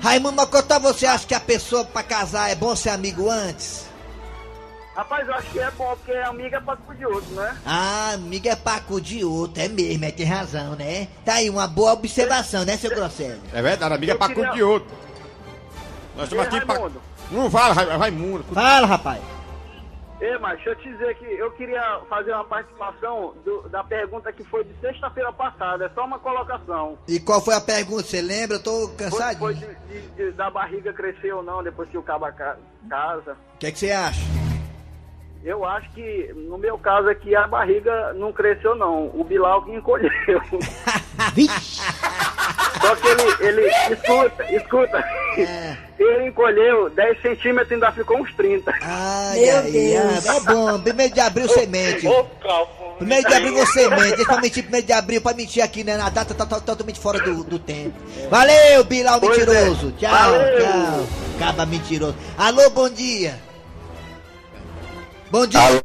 Raimundo 0.00 0.36
Mocotó, 0.36 0.78
você 0.78 1.06
acha 1.06 1.26
que 1.26 1.34
a 1.34 1.40
pessoa 1.40 1.84
pra 1.84 2.02
casar 2.02 2.50
é 2.50 2.54
bom 2.54 2.74
ser 2.76 2.90
amigo 2.90 3.28
antes? 3.28 3.86
Rapaz, 4.94 5.26
eu 5.28 5.34
acho 5.34 5.50
que 5.50 5.58
é 5.60 5.70
bom, 5.72 5.96
porque 5.96 6.12
amiga 6.12 6.56
é 6.56 6.60
pra 6.60 6.76
cu 6.76 6.92
de 6.94 7.06
outro, 7.06 7.30
né? 7.34 7.56
Ah, 7.64 8.10
amigo 8.14 8.48
é 8.48 8.56
paco 8.56 9.00
de 9.00 9.24
outro, 9.24 9.62
é 9.62 9.68
mesmo, 9.68 10.04
é, 10.04 10.10
tem 10.10 10.26
razão, 10.26 10.74
né? 10.74 11.06
Tá 11.24 11.34
aí, 11.34 11.48
uma 11.48 11.68
boa 11.68 11.92
observação, 11.92 12.64
né, 12.64 12.76
seu 12.76 12.90
Grosselho? 12.90 13.40
É 13.52 13.62
verdade, 13.62 13.94
amiga 13.94 14.12
é 14.12 14.16
pra 14.16 14.26
queria- 14.28 14.48
cu 14.48 14.54
de 14.54 14.62
outro. 14.62 14.88
Nós 16.16 16.24
estamos 16.24 16.46
aqui 16.46 16.66
pra. 16.66 16.80
Não 17.30 17.48
fala, 17.48 17.74
Ra- 17.74 17.96
Raimundo. 17.96 18.44
Fala, 18.52 18.86
rapaz. 18.88 19.20
Ei, 20.20 20.36
mas 20.38 20.54
deixa 20.56 20.70
eu 20.70 20.76
te 20.76 20.88
dizer 20.90 21.14
que 21.16 21.24
eu 21.24 21.48
queria 21.52 22.00
fazer 22.08 22.32
uma 22.32 22.44
participação 22.44 23.34
do- 23.44 23.68
da 23.68 23.84
pergunta 23.84 24.32
que 24.32 24.42
foi 24.44 24.64
de 24.64 24.74
sexta-feira 24.80 25.32
passada. 25.32 25.84
É 25.84 25.88
só 25.90 26.04
uma 26.04 26.18
colocação. 26.18 26.98
E 27.06 27.20
qual 27.20 27.40
foi 27.40 27.54
a 27.54 27.60
pergunta, 27.60 28.02
você 28.02 28.20
lembra? 28.20 28.56
Eu 28.56 28.62
tô 28.62 28.88
Foi, 28.88 28.96
cansadinho. 28.96 29.38
foi 29.38 29.54
de, 29.54 29.66
de- 29.86 30.08
de- 30.16 30.32
da 30.32 30.50
barriga 30.50 30.92
crescer 30.92 31.32
ou 31.32 31.42
não 31.42 31.62
depois 31.62 31.88
que 31.88 31.96
o 31.96 32.02
cabo 32.02 32.26
ca- 32.32 32.56
casa. 32.90 33.36
O 33.54 33.58
que 33.58 33.66
é 33.68 33.70
que 33.72 33.78
você 33.78 33.92
acha? 33.92 34.20
Eu 35.44 35.64
acho 35.64 35.88
que, 35.92 36.32
no 36.34 36.58
meu 36.58 36.76
caso 36.76 37.08
aqui, 37.08 37.36
a 37.36 37.46
barriga 37.46 38.12
não 38.14 38.32
cresceu 38.32 38.74
não. 38.74 39.06
O 39.14 39.22
Bilal 39.22 39.64
que 39.64 39.70
encolheu. 39.72 40.10
Só 42.80 42.96
que 42.96 43.06
ele, 43.08 43.36
ele, 43.60 43.70
escuta, 43.94 44.52
escuta. 44.52 45.04
É. 45.36 45.76
Ele 45.98 46.28
encolheu 46.28 46.88
10 46.90 47.20
centímetros 47.20 47.70
e 47.70 47.74
ainda 47.74 47.92
ficou 47.92 48.18
uns 48.18 48.32
30. 48.34 48.70
Ai, 48.80 49.50
ai, 49.50 49.96
ai, 49.96 50.36
é 50.36 50.40
bom, 50.40 50.80
primeiro 50.80 51.12
de 51.12 51.20
abril 51.20 51.48
você 51.48 51.66
mente. 51.66 52.06
Primeiro 52.98 53.28
de 53.28 53.34
abril 53.34 53.54
você 53.54 53.88
mente, 53.88 54.16
deixa 54.16 54.24
pra 54.24 54.40
mentir 54.40 54.62
primeiro 54.62 54.86
de 54.86 54.92
abril, 54.92 55.20
pra 55.20 55.34
mentir 55.34 55.62
aqui, 55.62 55.84
né, 55.84 55.96
na 55.96 56.08
data 56.08 56.34
tá, 56.34 56.46
tá 56.46 56.60
totalmente 56.60 56.98
fora 56.98 57.18
do, 57.20 57.44
do 57.44 57.58
tempo. 57.58 57.94
Valeu, 58.30 58.84
Bilal 58.84 59.20
Pois 59.20 59.36
é. 59.36 59.44
mentiroso, 59.46 59.92
tchau, 59.92 60.10
Valeu. 60.10 60.58
tchau, 60.58 61.06
acaba 61.36 61.66
mentiroso. 61.66 62.16
Alô, 62.36 62.70
bom 62.70 62.88
dia. 62.88 63.38
Bom 65.30 65.46
dia. 65.46 65.82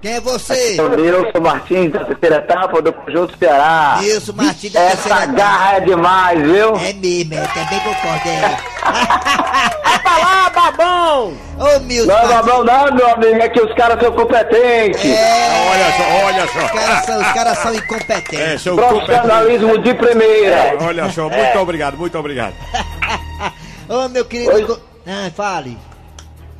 Quem 0.00 0.12
é 0.12 0.20
você? 0.20 0.76
Eu 0.78 1.32
sou 1.32 1.40
Martins, 1.40 1.90
da 1.90 2.04
terceira 2.04 2.36
etapa 2.36 2.80
do 2.80 2.92
Conjunto 2.92 3.36
Ceará. 3.36 3.98
Isso, 4.00 4.32
Martins 4.32 4.72
da 4.72 4.80
Essa 4.80 4.92
terceira 5.08 5.16
etapa. 5.24 5.32
garra 5.32 5.76
é 5.76 5.80
demais, 5.80 6.40
viu? 6.40 6.76
É 6.76 6.92
mesmo, 6.92 7.34
é, 7.34 7.46
também 7.48 7.80
concordo, 7.80 8.28
é. 8.28 8.56
Pra 9.98 10.18
lá, 10.18 10.50
babão! 10.50 11.32
Ô, 11.58 11.80
Milton 11.80 12.12
Não, 12.12 12.14
Martins. 12.14 12.34
Babão, 12.36 12.64
não, 12.64 12.94
meu 12.94 13.10
amigo, 13.12 13.42
é 13.42 13.48
que 13.48 13.60
os 13.60 13.74
caras 13.74 14.00
são 14.00 14.12
competentes. 14.12 15.04
É, 15.04 15.68
Olha 15.72 15.92
só, 15.96 16.26
olha 16.26 16.44
os 16.44 16.50
só. 16.52 16.68
caras 16.78 17.04
são, 17.04 17.20
os 17.20 17.32
caras 17.32 17.58
são 17.58 17.72
É, 17.72 17.76
incompetentes. 17.76 18.62
seu 18.62 18.76
competente. 18.76 19.04
Profissionalismo 19.04 19.78
de 19.78 19.94
primeira. 19.94 20.76
Olha 20.80 21.10
só, 21.10 21.28
muito 21.28 21.58
obrigado, 21.58 21.96
muito 21.98 22.16
obrigado. 22.16 22.54
Ô, 23.88 24.08
meu 24.08 24.24
querido. 24.24 24.52
Oi. 24.74 24.78
Ah, 25.08 25.28
fale. 25.34 25.76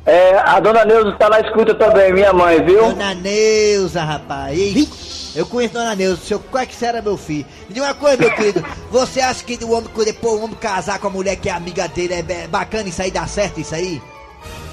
É, 0.09 0.39
a 0.39 0.59
dona 0.59 0.83
Neuza 0.85 1.15
tá 1.19 1.29
na 1.29 1.39
escuta 1.39 1.75
também, 1.75 2.11
minha 2.11 2.33
mãe, 2.33 2.59
viu? 2.63 2.81
Dona 2.81 3.13
Neuza, 3.13 4.03
rapaz. 4.03 4.57
Ih, 4.57 4.89
Eu 5.35 5.45
conheço 5.45 5.75
Dona 5.75 5.93
Neuza, 5.93 6.19
seu 6.25 6.39
qual 6.39 6.63
é 6.63 6.65
que 6.65 6.73
será 6.73 6.99
meu 6.99 7.15
filho? 7.15 7.45
Me 7.67 7.75
diga 7.75 7.85
uma 7.85 7.93
coisa, 7.93 8.17
meu 8.17 8.33
querido. 8.33 8.65
Você 8.89 9.21
acha 9.21 9.43
que 9.43 9.63
o 9.63 9.71
homem, 9.71 9.87
depois 10.03 10.33
o 10.33 10.43
homem 10.45 10.55
casar 10.55 10.97
com 10.97 11.05
a 11.05 11.11
mulher 11.11 11.35
que 11.35 11.47
é 11.47 11.51
amiga 11.51 11.87
dele 11.87 12.25
é 12.27 12.47
bacana 12.47 12.89
isso 12.89 13.03
aí, 13.03 13.11
dá 13.11 13.27
certo 13.27 13.59
isso 13.59 13.75
aí? 13.75 14.01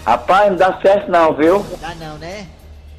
Rapaz, 0.07 0.49
não 0.49 0.57
dá 0.57 0.81
certo 0.81 1.11
não, 1.11 1.35
viu? 1.35 1.67
Dá 1.83 1.95
não, 1.97 2.17
né? 2.17 2.47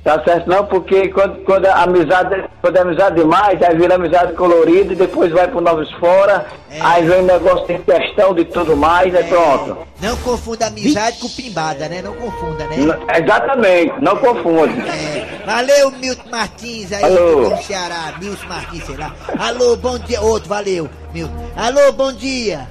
Dá 0.07 0.23
certo 0.23 0.47
não, 0.49 0.65
porque 0.65 1.09
quando, 1.09 1.43
quando 1.43 1.65
a 1.65 1.83
amizade, 1.83 2.45
quando 2.61 2.77
é 2.77 2.79
amizade 2.79 3.17
demais, 3.17 3.61
aí 3.61 3.75
vira 3.75 3.95
amizade 3.95 4.31
colorida 4.35 4.93
e 4.93 4.95
depois 4.95 5.33
vai 5.33 5.49
pro 5.49 5.59
Novos 5.59 5.91
Fora, 5.95 6.45
É. 6.71 6.79
aí 6.81 7.03
vem 7.05 7.23
negócio 7.23 7.67
de 7.67 7.77
questão 7.79 8.33
de 8.33 8.45
tudo 8.45 8.77
mais, 8.77 9.13
aí 9.13 9.25
pronto. 9.25 9.79
Não 10.01 10.15
confunda 10.15 10.67
amizade 10.67 11.17
com 11.19 11.27
pimbada, 11.27 11.89
né? 11.89 12.01
Não 12.01 12.13
confunda, 12.13 12.63
né? 12.67 12.77
N- 12.77 12.95
Exatamente, 13.21 13.93
não 13.99 14.15
confunde. 14.15 14.79
É. 14.87 15.43
Valeu, 15.45 15.91
Milton 15.91 16.29
Martins 16.31 16.93
aí, 16.93 17.03
Alô. 17.03 17.49
do 17.49 17.57
Ceará. 17.63 18.13
Milton 18.17 18.47
Martins, 18.47 18.85
sei 18.85 18.95
lá. 18.95 19.13
Alô, 19.37 19.75
bom 19.75 19.99
dia. 19.99 20.21
Outro, 20.21 20.47
valeu, 20.47 20.89
Milton. 21.13 21.33
Alô, 21.57 21.91
bom 21.91 22.13
dia. 22.13 22.65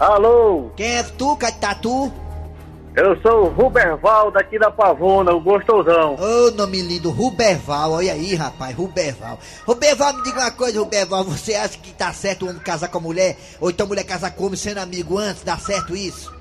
Alô, 0.00 0.72
Quem 0.76 0.96
é 0.96 1.04
tu, 1.16 1.36
Catatu? 1.36 2.12
Eu 2.94 3.16
sou 3.22 3.46
o 3.46 3.48
Ruberval 3.48 4.30
daqui 4.30 4.58
da 4.58 4.70
Pavona, 4.70 5.32
o 5.32 5.40
gostosão. 5.40 6.16
Ô, 6.16 6.50
nome 6.50 6.82
lindo, 6.82 7.10
Ruberval, 7.10 7.92
olha 7.92 8.12
aí, 8.12 8.34
rapaz, 8.34 8.76
Ruberval. 8.76 9.38
Ruberval, 9.66 10.14
me 10.14 10.22
diga 10.22 10.40
uma 10.40 10.50
coisa, 10.50 10.78
Ruberval, 10.78 11.24
você 11.24 11.54
acha 11.54 11.78
que 11.78 11.92
tá 11.92 12.12
certo 12.12 12.44
o 12.44 12.50
homem 12.50 12.60
casar 12.60 12.88
com 12.88 12.98
a 12.98 13.00
mulher? 13.00 13.36
Ou 13.60 13.70
então 13.70 13.86
a 13.86 13.88
mulher 13.88 14.04
casar 14.04 14.30
com 14.32 14.42
o 14.42 14.46
homem 14.46 14.58
sendo 14.58 14.78
amigo 14.78 15.16
antes? 15.18 15.42
Dá 15.42 15.56
certo 15.56 15.96
isso? 15.96 16.32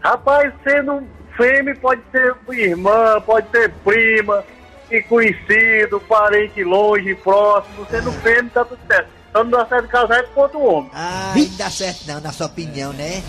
Rapaz, 0.00 0.52
sendo 0.64 1.02
fêmea 1.36 1.76
pode 1.76 2.02
ser 2.10 2.34
irmã, 2.50 3.20
pode 3.24 3.48
ser 3.50 3.72
prima, 3.84 4.44
e 4.90 5.02
conhecido, 5.02 6.00
parente 6.00 6.62
longe, 6.62 7.14
próximo. 7.14 7.86
Sendo 7.90 8.12
fêmea 8.12 8.50
tá 8.52 8.64
tudo 8.64 8.80
certo. 8.86 9.08
Só 9.32 9.42
não 9.42 9.50
dá 9.50 9.66
certo 9.66 9.88
casar 9.88 10.20
é 10.20 10.22
com 10.22 10.40
outro 10.40 10.60
homem. 10.60 10.90
Ah, 10.94 11.32
não 11.36 11.56
dá 11.56 11.70
certo 11.70 12.06
não, 12.06 12.20
na 12.20 12.32
sua 12.32 12.46
opinião, 12.46 12.92
né? 12.92 13.22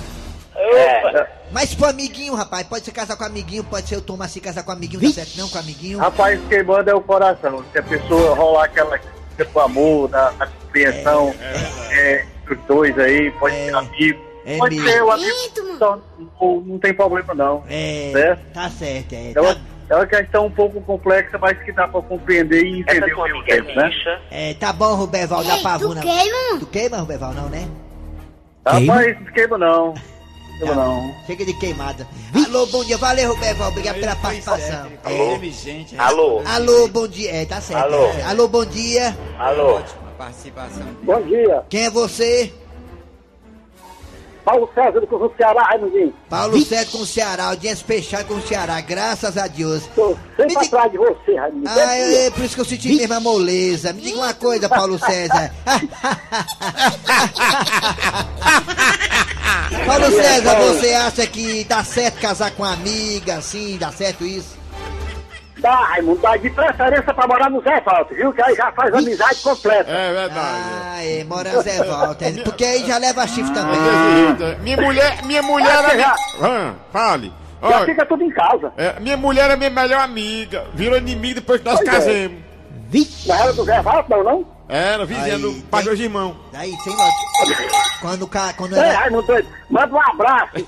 É. 0.55 1.27
Mas 1.51 1.73
pro 1.75 1.87
amiguinho, 1.87 2.33
rapaz, 2.33 2.65
pode 2.67 2.85
ser 2.85 2.91
casar 2.91 3.15
com 3.15 3.23
amiguinho, 3.23 3.63
pode 3.63 3.87
ser 3.87 3.97
o 3.97 4.01
Tom 4.01 4.21
assim 4.21 4.39
casar 4.39 4.63
com 4.63 4.71
amiguinho, 4.71 5.01
dá 5.01 5.09
certo 5.09 5.37
não 5.37 5.49
com 5.49 5.57
amiguinho? 5.57 5.97
Rapaz, 5.99 6.39
quem 6.49 6.63
manda 6.63 6.91
é 6.91 6.95
o 6.95 7.01
coração. 7.01 7.63
Se 7.71 7.79
a 7.79 7.83
pessoa 7.83 8.35
rolar 8.35 8.65
aquela 8.65 8.99
tipo 9.37 9.59
amor, 9.59 10.07
da, 10.07 10.31
da 10.31 10.47
compreensão, 10.47 11.33
é, 11.91 12.25
os 12.49 12.57
dois 12.67 12.97
aí, 12.97 13.31
pode 13.31 13.55
É. 13.55 13.65
ser 13.65 13.75
amigo. 13.75 14.25
É 14.45 14.57
pode 14.57 14.75
mesmo. 14.75 14.89
ser 14.89 15.03
o 15.03 15.11
amigo. 15.11 15.35
Só, 15.79 15.99
não, 16.39 16.61
não 16.61 16.79
tem 16.79 16.93
problema 16.93 17.33
não. 17.33 17.63
É, 17.69 18.11
Certo? 18.13 18.53
tá 18.53 18.69
certo, 18.69 19.13
é. 19.13 19.31
É 19.35 19.41
uma, 19.41 19.55
Tá, 19.55 19.61
é 19.89 19.95
uma 19.97 20.05
questão 20.07 20.45
um 20.47 20.51
pouco 20.51 20.81
complexa, 20.81 21.37
mas 21.37 21.61
que 21.63 21.71
dá 21.71 21.87
pra 21.87 22.01
compreender 22.01 22.63
e 22.63 22.79
entender 22.79 23.11
ao 23.11 23.23
mesmo 23.23 23.43
tempo, 23.43 23.71
né? 23.75 23.91
é, 24.31 24.53
tá 24.55 24.71
bom, 24.73 24.95
Ruberval, 24.95 25.43
da 25.43 25.57
Ei, 25.57 25.63
Pavuna. 25.63 26.01
tu 26.01 26.07
queima? 26.07 26.59
Tu 26.59 26.65
queima, 26.67 26.97
Ruberval, 26.97 27.33
não, 27.33 27.49
né? 27.49 27.67
Rapaz, 28.65 29.19
não 29.19 29.31
queima 29.31 29.57
não. 29.57 29.93
Não. 30.59 31.13
Chega 31.27 31.45
de 31.45 31.53
queimada. 31.53 32.07
Alô, 32.45 32.65
bom 32.67 32.83
dia, 32.83 32.97
valeu, 32.97 33.33
Ruberval, 33.33 33.69
obrigado 33.69 33.99
pela 33.99 34.15
participação. 34.15 34.87
Inteligente. 34.87 35.97
Alô? 35.97 36.41
Alô, 36.45 36.87
bom 36.87 37.07
dia. 37.07 37.31
É, 37.35 37.45
tá 37.45 37.59
certo. 37.59 37.83
Alô? 37.83 38.07
Alô, 38.25 38.47
bom 38.47 38.65
dia. 38.65 39.17
Alô? 39.37 39.75
Ótima 39.75 40.05
participação. 40.17 40.87
Bom 41.03 41.21
dia. 41.21 41.63
Quem 41.69 41.85
é 41.85 41.89
você? 41.89 42.53
Paulo 44.45 44.69
César 44.75 45.01
do 45.01 45.07
Conjunto 45.07 45.35
Ceará, 45.35 45.63
Raimundinho. 45.63 46.13
Paulo 46.29 46.61
Sérgio 46.63 46.91
com 46.91 46.99
o 46.99 47.05
Ceará, 47.05 47.45
audiência 47.45 47.83
fechada 47.85 48.23
com 48.25 48.35
o 48.35 48.41
Ceará, 48.47 48.79
graças 48.79 49.35
a 49.37 49.47
Deus. 49.47 49.83
Tô 49.95 50.15
sempre 50.37 50.49
diga- 50.49 50.61
atrás 50.61 50.91
de 50.91 50.97
você, 50.99 51.35
Raimundo. 51.35 51.67
Ah, 51.67 51.97
é, 51.97 52.27
é 52.27 52.31
por 52.31 52.45
isso 52.45 52.53
que 52.53 52.61
eu 52.61 52.65
senti 52.65 52.93
mesmo 52.95 53.13
a 53.15 53.19
moleza. 53.19 53.91
Me 53.91 54.01
diga 54.01 54.17
uma 54.19 54.33
coisa, 54.35 54.69
Paulo 54.69 54.99
César. 54.99 55.51
Paulo 59.85 60.11
César, 60.11 60.55
você 60.59 60.93
acha 60.93 61.27
que 61.27 61.63
dá 61.63 61.83
certo 61.83 62.19
casar 62.19 62.51
com 62.51 62.63
uma 62.63 62.73
amiga, 62.73 63.35
assim, 63.37 63.77
dá 63.77 63.91
certo 63.91 64.25
isso? 64.25 64.55
Dá, 65.57 65.73
Raimundo, 65.73 66.21
dá 66.21 66.35
de 66.35 66.49
preferência 66.49 67.13
pra 67.13 67.27
morar 67.27 67.49
no 67.49 67.61
Zé 67.61 67.79
Falta, 67.81 68.13
viu? 68.13 68.33
Que 68.33 68.41
aí 68.41 68.55
já 68.55 68.71
faz 68.73 68.93
amizade 68.93 69.41
completa. 69.41 69.89
É 69.89 70.13
verdade. 70.13 70.39
Ah, 70.39 71.03
é, 71.03 71.23
mora 71.23 71.61
Zé 71.61 71.83
Walter, 71.83 72.43
porque 72.43 72.63
aí 72.65 72.85
já 72.85 72.97
leva 72.97 73.25
chifre 73.27 73.53
também. 73.53 73.79
Desse 73.79 74.45
jeito. 74.47 74.61
Minha 74.61 74.77
mulher, 74.77 75.23
minha 75.23 75.41
mulher 75.41 75.85
é 75.91 75.95
minha... 75.95 76.15
Ah, 76.41 76.73
fale. 76.91 77.33
Já 77.61 77.67
Olha, 77.77 77.85
fica 77.85 78.05
tudo 78.05 78.23
em 78.23 78.29
casa. 78.29 78.71
é, 78.77 78.99
minha 78.99 79.17
mulher 79.17 79.49
é 79.49 79.55
minha 79.55 79.69
melhor 79.69 80.01
amiga. 80.01 80.65
Virou 80.73 80.97
inimigo 80.97 81.35
depois 81.35 81.61
que 81.61 81.65
nós 81.67 81.79
Pois 81.79 82.07
é. 82.07 82.29
Casemos. 83.03 83.27
Não 83.27 83.35
era 83.35 83.53
do 83.53 83.65
Zé 83.65 83.83
Falta, 83.83 84.15
não, 84.17 84.23
não? 84.23 84.45
Era, 84.67 85.05
vizinha 85.05 85.35
Aí, 85.35 85.41
do 85.41 85.53
pai 85.69 85.83
tem- 85.83 85.91
dos 85.91 85.99
irmãos. 85.99 86.35
Daí, 86.51 86.71
sem 86.83 86.95
lógica. 86.95 87.71
Quando 88.01 88.21
o 88.23 88.27
cara. 88.27 88.53
Quando 88.53 88.73
Ei, 88.75 88.81
era. 88.83 88.97
Raimundo 88.99 89.27
doido, 89.27 89.47
manda 89.69 89.93
um 89.93 90.01
abraço. 90.01 90.67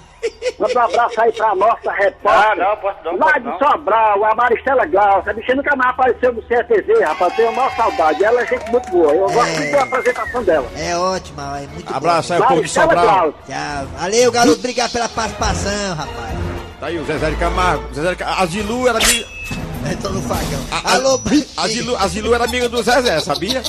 Manda 0.59 0.79
um 0.79 0.83
abraço 0.83 1.21
aí 1.21 1.31
pra 1.31 1.55
nossa 1.55 1.91
repórter. 1.91 2.51
Ah, 2.51 2.55
não, 2.55 2.77
posso 2.77 2.97
não, 3.03 3.17
Lá 3.17 3.25
posso 3.27 3.39
de 3.39 3.45
não. 3.45 3.59
Sobral, 3.59 4.25
a 4.25 4.35
Maristela 4.35 4.85
Glaucia. 4.85 5.31
A 5.31 5.33
bichinha 5.33 5.55
nunca 5.55 5.75
mais 5.75 5.89
apareceu 5.91 6.33
no 6.33 6.41
CTZ, 6.43 6.99
rapaz. 7.05 7.35
Tenho 7.35 7.55
maior 7.55 7.75
saudade. 7.75 8.23
Ela 8.23 8.41
é 8.41 8.45
gente 8.45 8.69
muito 8.71 8.89
boa. 8.91 9.11
Eu 9.13 9.19
gosto 9.31 9.39
É. 9.49 9.59
muito 9.59 9.71
da 9.71 9.83
apresentação 9.83 10.43
dela. 10.43 10.67
É 10.75 10.95
ótima, 10.97 11.59
é 11.61 11.67
muito 11.67 11.95
Abraço 11.95 12.33
aí, 12.33 12.39
o 12.39 12.45
povo 12.47 12.61
de 12.61 12.69
Sobral. 12.69 13.03
Glaucia. 13.05 13.33
Tchau. 13.47 13.87
Valeu, 13.97 14.31
garoto. 14.31 14.59
Obrigado 14.59 14.91
pela 14.91 15.09
participação, 15.09 15.95
rapaz. 15.95 16.37
Tá 16.79 16.85
aí 16.87 16.99
o 16.99 17.05
Zezé 17.05 17.29
de 17.31 17.35
Camargo. 17.37 17.93
Zezé 17.95 18.09
de 18.11 18.15
Camargo. 18.17 18.41
A 18.43 18.45
Zilu 18.45 18.87
era 18.87 18.97
amiga. 18.99 19.27
Eu 19.89 19.97
tô 20.01 20.09
no 20.09 20.21
fagão. 20.21 20.59
A, 20.71 20.93
Alô, 20.93 21.21
a, 21.57 21.63
a, 21.63 21.67
Zilu, 21.67 21.95
a 21.95 22.07
Zilu 22.07 22.33
era 22.33 22.45
amiga 22.45 22.67
do 22.69 22.81
Zezé, 22.81 23.19
sabia? 23.19 23.61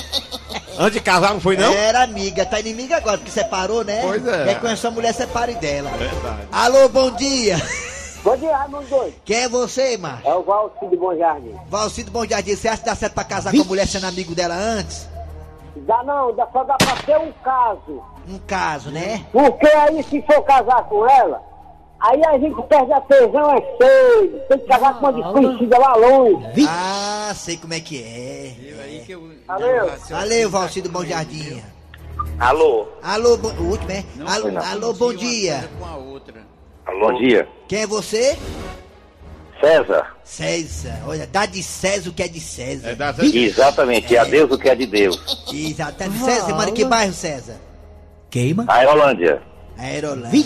Antes 0.77 0.93
de 0.93 0.99
casar, 1.01 1.33
não 1.33 1.41
foi 1.41 1.57
não? 1.57 1.71
Era 1.71 2.03
amiga, 2.03 2.45
tá 2.45 2.59
inimiga 2.59 2.97
agora, 2.97 3.17
porque 3.17 3.31
separou, 3.31 3.83
né? 3.83 4.01
Pois 4.01 4.25
é. 4.25 4.45
Quer 4.45 4.59
conhecer 4.61 4.87
a 4.87 4.91
mulher, 4.91 5.13
separe 5.13 5.55
dela. 5.55 5.89
Verdade. 5.91 6.47
Alô, 6.51 6.87
bom 6.89 7.11
dia. 7.11 7.57
Bom 8.23 8.35
dia, 8.35 8.55
Raimundo 8.55 8.87
doido. 8.87 9.13
Quem 9.23 9.37
é 9.37 9.49
você, 9.49 9.97
macho? 9.97 10.27
É 10.27 10.33
o 10.33 10.43
Valci 10.43 10.87
de 10.87 10.97
Bom 10.97 11.15
Jardim. 11.15 11.55
Valcido 11.69 12.11
Bom 12.11 12.25
Jardim, 12.25 12.55
você 12.55 12.67
acha 12.67 12.79
que 12.79 12.85
dá 12.85 12.95
certo 12.95 13.13
pra 13.13 13.23
casar 13.23 13.51
com 13.53 13.61
a 13.61 13.65
mulher 13.65 13.87
sendo 13.87 14.07
amigo 14.07 14.35
dela 14.35 14.55
antes? 14.55 15.07
Dá 15.75 16.03
não, 16.03 16.35
dá, 16.35 16.47
só 16.51 16.63
dá 16.63 16.75
pra 16.75 16.95
ter 16.97 17.17
um 17.17 17.31
caso. 17.43 18.03
Um 18.27 18.37
caso, 18.39 18.91
né? 18.91 19.25
Porque 19.31 19.67
aí, 19.67 20.03
se 20.03 20.21
for 20.23 20.43
casar 20.43 20.83
com 20.83 21.09
ela, 21.09 21.41
aí 22.01 22.21
a 22.25 22.37
gente 22.39 22.61
perde 22.63 22.93
a 22.93 23.01
tesão, 23.01 23.51
é 23.51 23.61
cedo. 23.61 24.39
Tem 24.49 24.59
que 24.59 24.65
casar 24.67 24.93
com 24.99 25.05
uma 25.07 25.13
desconhecida 25.13 25.77
lá 25.77 25.95
longe. 25.95 26.65
Ah, 26.67 27.31
sei 27.35 27.57
como 27.57 27.73
é 27.73 27.79
que 27.79 28.01
é. 28.01 28.53
Aí 28.83 29.03
que 29.05 29.11
eu- 29.13 29.29
Valeu. 29.47 29.91
Valeu, 30.09 30.49
Valcido 30.49 30.89
Bom 30.89 31.03
Jardim. 31.03 31.61
Alô? 32.39 32.87
Alô, 33.01 33.37
bo... 33.37 33.49
o 33.49 33.69
último, 33.71 33.91
é? 33.91 34.03
não 34.15 34.27
Alô, 34.27 34.57
alô, 34.59 34.93
bom 34.93 35.13
dia. 35.13 35.53
coisa 35.59 35.69
com 35.79 35.85
a 35.85 35.95
outra. 35.97 36.41
Bom 36.85 37.13
dia. 37.17 37.47
Quem 37.67 37.81
é 37.81 37.87
você? 37.87 38.37
César. 39.59 40.15
César. 40.23 40.99
Olha, 41.05 41.27
dá 41.27 41.45
de 41.45 41.61
César 41.61 42.09
o 42.09 42.13
que 42.13 42.23
é 42.23 42.27
de 42.27 42.39
César. 42.39 42.89
É 42.91 42.95
da. 42.95 43.13
Exatamente, 43.21 44.15
a 44.15 44.23
Deus 44.23 44.51
o 44.51 44.57
que 44.57 44.69
é 44.69 44.75
de 44.75 44.85
Deus. 44.85 45.19
Exato. 45.53 45.97
Tá 45.97 46.07
de 46.07 46.17
César, 46.17 46.45
você 46.45 46.53
mora 46.53 46.69
em 46.69 46.73
que 46.73 46.85
bairro, 46.85 47.13
César? 47.13 47.57
Queima? 48.29 48.63
Aerolândia. 48.67 49.41
Aerolândia. 49.77 50.43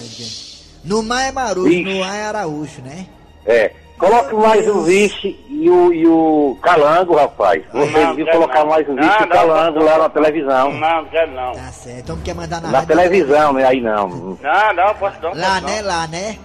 No 0.83 1.01
mar 1.03 1.27
é 1.27 1.31
Marujo, 1.31 1.67
Vixe. 1.69 1.83
no 1.93 2.03
ar 2.03 2.15
é 2.15 2.23
Araújo, 2.25 2.81
né? 2.81 3.05
É. 3.45 3.71
Coloque 3.97 4.35
mais 4.35 4.67
o 4.67 4.81
vice 4.81 5.39
e 5.49 5.69
o, 5.69 5.93
e 5.93 6.05
o 6.05 6.57
calango, 6.61 7.15
rapaz. 7.15 7.63
Você 7.71 7.91
Não, 7.91 8.09
devia 8.09 8.25
quero 8.25 8.37
colocar 8.39 8.59
não. 8.59 8.67
mais 8.71 8.89
o 8.89 8.95
vice 8.95 9.07
Não, 9.07 9.19
e 9.21 9.23
o 9.23 9.29
calango 9.29 9.79
não, 9.79 9.85
lá 9.85 9.91
não. 9.93 9.99
na 10.03 10.09
televisão. 10.09 10.71
Não, 10.73 10.79
não 11.03 11.05
quero 11.05 11.31
não. 11.31 11.51
Tá 11.53 11.71
certo. 11.71 11.99
Então 11.99 12.17
quer 12.17 12.35
mandar 12.35 12.61
na, 12.61 12.67
Na 12.69 12.79
rádio? 12.79 12.95
televisão, 12.97 13.53
né? 13.53 13.65
Aí 13.65 13.79
não. 13.79 14.07
Não, 14.09 14.73
não, 14.75 14.95
posso 14.95 15.17
não. 15.21 15.33
Lá, 15.35 15.61
posso 15.61 15.65
né? 15.67 15.81
não. 15.81 15.87
Lá, 15.87 16.07
né? 16.07 16.37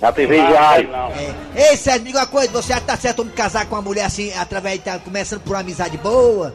Na 0.00 0.10
TV 0.10 0.38
Não, 0.38 0.46
Diário. 0.48 0.88
não. 0.90 1.08
É. 1.10 1.34
Ei, 1.70 1.76
César, 1.76 1.98
me 1.98 2.06
diga 2.06 2.20
uma 2.20 2.26
coisa. 2.26 2.50
Você 2.52 2.72
acha 2.72 2.80
que 2.80 2.86
tá 2.86 2.96
certo 2.96 3.20
homem 3.20 3.34
casar 3.34 3.66
com 3.66 3.74
uma 3.76 3.82
mulher 3.82 4.06
assim, 4.06 4.32
através 4.32 4.78
de... 4.78 4.84
Tá 4.84 4.98
começando 4.98 5.42
por 5.42 5.52
uma 5.52 5.60
amizade 5.60 5.96
boa? 5.98 6.54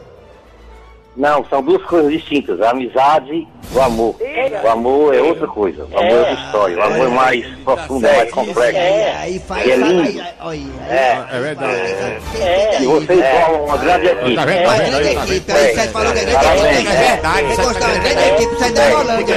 Não, 1.16 1.42
são 1.46 1.62
duas 1.62 1.82
coisas 1.84 2.12
distintas. 2.12 2.60
A 2.60 2.70
amizade 2.72 3.32
e 3.32 3.48
o 3.74 3.80
amor. 3.80 4.14
O 4.62 4.68
amor 4.68 5.14
é 5.14 5.22
outra 5.22 5.46
coisa. 5.46 5.84
O 5.90 5.98
amor 5.98 6.10
é 6.12 6.14
outra 6.18 6.32
história. 6.34 6.76
O 6.78 6.82
amor 6.82 7.06
é 7.06 7.10
mais 7.10 7.46
profundo, 7.64 8.06
é 8.06 8.16
mais 8.18 8.30
complexo. 8.30 8.78
Aí, 8.78 9.02
aí 9.22 9.38
faz... 9.40 9.66
E 9.66 9.70
é 9.70 9.76
lindo. 9.76 10.02
aí, 10.02 10.20
aí, 10.20 10.34
aí, 10.40 10.70
É. 10.90 11.24
É 11.32 11.40
verdade. 11.40 11.74
É. 11.74 12.76
E 12.82 12.86
vocês 12.86 13.20
formam 13.40 13.64
uma 13.64 13.76
grande 13.78 14.06
equipe. 14.06 14.34
Tá? 14.34 14.42
É 14.42 14.66
uma 14.66 14.74
Tá 14.76 14.84
grande? 14.84 14.92
Tá 15.14 15.24
equipe, 15.24 15.52
vendo? 15.52 15.56
aí 15.56 15.74
você 15.74 15.88
falou 15.88 16.12
que 16.12 16.18
é 16.18 16.24
grande 16.24 16.46
equipe. 16.66 16.88
É 16.88 17.06
verdade, 17.06 17.46
Você 17.46 17.60
é 17.60 17.64
gostou, 17.64 17.88
verdade. 17.88 18.14
grande 18.14 18.28
equipe, 18.28 18.56
sai 18.58 18.72
da 18.72 18.88
Rolândia. 18.90 19.36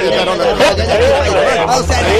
Olha 1.66 1.80
o 1.80 1.84
Sérgio. 1.84 2.10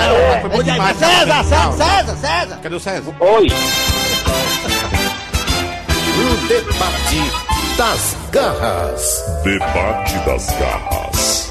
É 0.00 0.12
um. 0.12 0.40
Foi 0.40 0.50
bom 0.50 0.62
demais. 0.62 0.96
César, 0.96 1.44
César, 1.44 1.72
César, 1.72 2.16
César. 2.16 2.58
Cadê 2.62 2.74
o 2.74 2.80
César? 2.80 3.14
Oi. 3.20 3.46
O 6.20 6.36
debate 6.48 7.76
das 7.78 8.16
garras. 8.30 9.24
Debate 9.42 10.18
das 10.26 10.46
garras. 10.58 11.50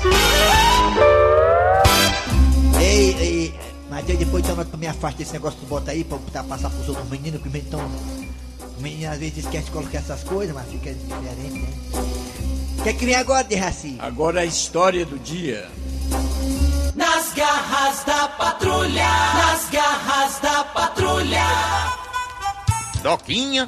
Ei, 2.79 3.15
ei, 3.19 3.60
Matheus, 3.89 4.19
depois 4.19 4.47
então 4.47 4.63
tu 4.63 4.77
me 4.77 4.86
afasta 4.86 5.17
desse 5.17 5.34
negócio 5.34 5.58
que 5.58 5.65
tu 5.65 5.69
bota 5.69 5.89
aí 5.89 6.03
pra 6.03 6.17
botar, 6.17 6.43
passar 6.43 6.69
pros 6.69 6.88
outros 6.88 7.10
meninos, 7.10 7.41
que 7.41 7.47
o 7.47 7.51
menino 7.51 7.71
tão. 7.71 7.79
O 8.77 8.82
menino 8.82 9.12
às 9.12 9.17
vezes 9.17 9.39
esquece 9.39 9.65
de 9.65 9.71
colocar 9.71 9.97
essas 9.97 10.23
coisas, 10.23 10.53
mas 10.53 10.67
fica 10.67 10.93
diferente, 10.93 11.60
né? 11.60 11.69
O 12.77 12.84
que 12.84 12.89
é 12.89 12.93
que 12.93 13.05
vem 13.05 13.15
agora 13.15 13.43
de 13.43 13.55
Raci? 13.55 13.97
Agora 13.99 14.41
a 14.41 14.45
história 14.45 15.03
do 15.05 15.17
dia. 15.17 15.67
Nas 16.95 17.34
garras 17.34 18.03
da 18.05 18.27
patrulha. 18.29 19.10
Nas 19.34 19.69
garras 19.69 20.39
da 20.41 20.63
patrulha. 20.63 21.45
Doquinha, 23.01 23.67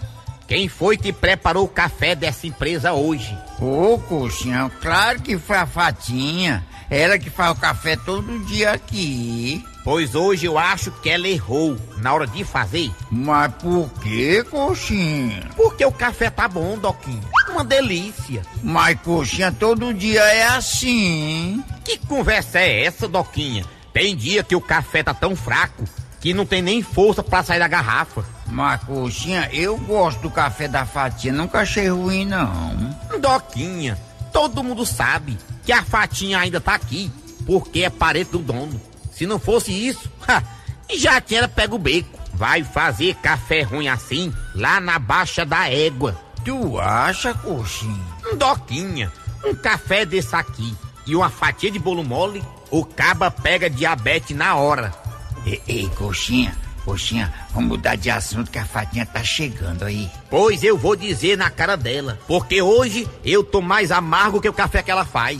quem 0.52 0.68
foi 0.68 0.98
que 0.98 1.14
preparou 1.14 1.64
o 1.64 1.70
café 1.70 2.14
dessa 2.14 2.46
empresa 2.46 2.92
hoje? 2.92 3.38
Ô, 3.58 3.98
coxinha, 3.98 4.70
claro 4.82 5.22
que 5.22 5.38
foi 5.38 5.56
a 5.56 5.66
Fatinha. 5.66 6.62
Ela 6.90 7.18
que 7.18 7.30
faz 7.30 7.52
o 7.52 7.62
café 7.62 7.96
todo 7.96 8.38
dia 8.40 8.74
aqui. 8.74 9.66
Pois 9.82 10.14
hoje 10.14 10.48
eu 10.48 10.58
acho 10.58 10.92
que 10.92 11.10
ela 11.10 11.26
errou 11.26 11.78
na 12.00 12.14
hora 12.14 12.28
de 12.28 12.44
fazer. 12.44 12.92
Mas 13.10 13.54
por 13.62 13.90
que, 14.02 14.44
coxinha? 14.44 15.50
Porque 15.56 15.86
o 15.86 15.92
café 15.94 16.30
tá 16.30 16.50
bom, 16.50 16.78
Doquinha. 16.78 17.24
Uma 17.48 17.64
delícia. 17.64 18.42
Mas, 18.62 19.00
coxinha, 19.00 19.54
todo 19.54 19.94
dia 19.94 20.20
é 20.20 20.48
assim. 20.48 21.64
Que 21.86 21.98
conversa 21.98 22.60
é 22.60 22.84
essa, 22.84 23.08
Doquinha? 23.08 23.64
Tem 23.94 24.14
dia 24.18 24.44
que 24.44 24.58
o 24.58 24.60
café 24.60 25.02
tá 25.02 25.14
tão 25.14 25.34
fraco 25.34 25.86
que 26.22 26.34
não 26.34 26.46
tem 26.46 26.62
nem 26.62 26.84
força 26.84 27.24
pra 27.24 27.44
sair 27.44 27.60
da 27.60 27.68
garrafa. 27.68 28.24
Mas, 28.48 28.84
coxinha, 28.84 29.50
eu 29.52 29.76
gosto 29.78 30.22
do 30.22 30.30
café 30.30 30.68
da 30.68 30.86
Fatinha. 30.86 31.34
Nunca 31.34 31.62
achei 31.62 31.90
ruim, 31.90 32.26
não. 32.26 32.96
Doquinha, 33.20 33.98
todo 34.32 34.64
mundo 34.64 34.86
sabe 34.86 35.38
que 35.66 35.72
a 35.72 35.84
Fatinha 35.84 36.40
ainda 36.40 36.62
tá 36.62 36.76
aqui 36.76 37.12
porque 37.46 37.82
é 37.82 37.90
parente 37.90 38.32
do 38.32 38.40
dono. 38.40 38.80
Se 39.12 39.26
não 39.26 39.40
fosse 39.40 39.72
isso, 39.72 40.10
ha, 40.28 40.44
já 40.96 41.20
tinha 41.20 41.48
pego 41.48 41.76
o 41.76 41.80
beco. 41.80 42.20
Vai 42.34 42.64
fazer 42.64 43.16
café 43.16 43.62
ruim 43.62 43.88
assim 43.88 44.34
lá 44.56 44.80
na 44.80 44.98
Baixa 45.00 45.46
da 45.46 45.70
Égua. 45.70 46.20
Tu 46.46 46.80
acha, 46.80 47.34
coxinha? 47.34 48.12
Doquinha, 48.38 49.12
um 49.44 49.54
café 49.56 50.06
desse 50.06 50.36
aqui 50.36 50.76
e 51.06 51.16
uma 51.16 51.30
fatia 51.30 51.72
de 51.72 51.80
bolo 51.80 52.04
mole, 52.04 52.44
o 52.70 52.86
caba 52.86 53.30
pega 53.30 53.70
diabetes 53.70 54.36
na 54.36 54.56
hora. 54.56 54.94
Ei, 55.46 55.62
ei, 55.68 55.90
coxinha, 55.96 56.56
coxinha, 56.86 57.34
vamos 57.54 57.70
mudar 57.70 57.96
de 57.96 58.10
assunto 58.10 58.52
que 58.52 58.60
a 58.60 58.66
Fatinha 58.66 59.06
tá 59.06 59.24
chegando 59.24 59.84
aí. 59.84 60.10
Pois 60.30 60.64
eu 60.64 60.78
vou 60.78 60.96
dizer 60.96 61.38
na 61.38 61.50
cara 61.50 61.76
dela, 61.76 62.20
porque 62.28 62.62
hoje 62.62 63.08
eu 63.26 63.44
tô 63.44 63.62
mais 63.62 63.92
amargo 63.92 64.40
que 64.40 64.50
o 64.50 64.54
café 64.54 64.84
que 64.84 64.92
ela 64.92 65.06
faz. 65.06 65.40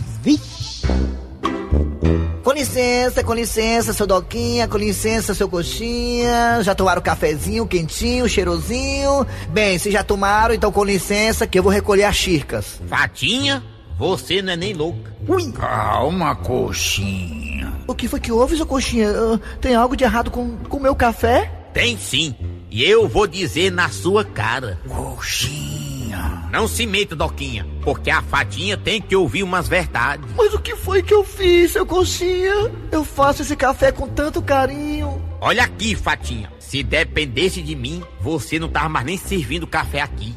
Com 2.42 2.50
licença, 2.50 3.22
com 3.22 3.32
licença, 3.32 3.92
seu 3.92 4.06
Doquinha, 4.06 4.66
com 4.66 4.76
licença, 4.76 5.32
seu 5.32 5.48
Coxinha. 5.48 6.60
Já 6.62 6.74
tomaram 6.74 7.00
o 7.00 7.04
cafezinho 7.04 7.66
quentinho, 7.66 8.28
cheirosinho? 8.28 9.24
Bem, 9.50 9.78
se 9.78 9.92
já 9.92 10.02
tomaram, 10.02 10.52
então 10.52 10.72
com 10.72 10.82
licença 10.82 11.46
que 11.46 11.56
eu 11.58 11.62
vou 11.62 11.70
recolher 11.70 12.04
as 12.04 12.16
xircas. 12.16 12.80
Fatinha, 12.88 13.62
você 13.98 14.42
não 14.42 14.52
é 14.52 14.56
nem 14.56 14.72
louca. 14.74 15.14
Ui! 15.28 15.52
Calma, 15.52 16.34
coxinha. 16.36 17.72
O 17.86 17.94
que 17.94 18.08
foi 18.08 18.20
que 18.20 18.32
houve, 18.32 18.56
seu 18.56 18.66
Coxinha? 18.66 19.10
Ah, 19.10 19.38
Tem 19.60 19.74
algo 19.74 19.96
de 19.96 20.04
errado 20.04 20.30
com 20.30 20.56
o 20.70 20.80
meu 20.80 20.94
café? 20.94 21.50
Tem 21.74 21.96
sim, 21.96 22.34
e 22.70 22.84
eu 22.84 23.08
vou 23.08 23.26
dizer 23.26 23.70
na 23.72 23.88
sua 23.88 24.24
cara. 24.24 24.78
Coxinha. 24.88 26.48
Não 26.52 26.68
se 26.68 26.84
meta, 26.86 27.16
Doquinha, 27.16 27.66
porque 27.82 28.10
a 28.10 28.20
Fatinha 28.20 28.76
tem 28.76 29.00
que 29.00 29.16
ouvir 29.16 29.42
umas 29.42 29.66
verdades. 29.68 30.28
Mas 30.36 30.52
o 30.52 30.58
que 30.58 30.76
foi 30.76 31.02
que 31.02 31.14
eu 31.14 31.24
fiz, 31.24 31.72
seu 31.72 31.86
Coxinha? 31.86 32.70
Eu 32.90 33.04
faço 33.04 33.42
esse 33.42 33.56
café 33.56 33.90
com 33.90 34.06
tanto 34.06 34.42
carinho. 34.42 35.20
Olha 35.40 35.64
aqui, 35.64 35.94
Fatinha, 35.96 36.52
se 36.58 36.82
dependesse 36.82 37.62
de 37.62 37.74
mim, 37.74 38.02
você 38.20 38.58
não 38.58 38.68
tava 38.68 38.88
mais 38.90 39.06
nem 39.06 39.16
servindo 39.16 39.66
café 39.66 40.02
aqui. 40.02 40.34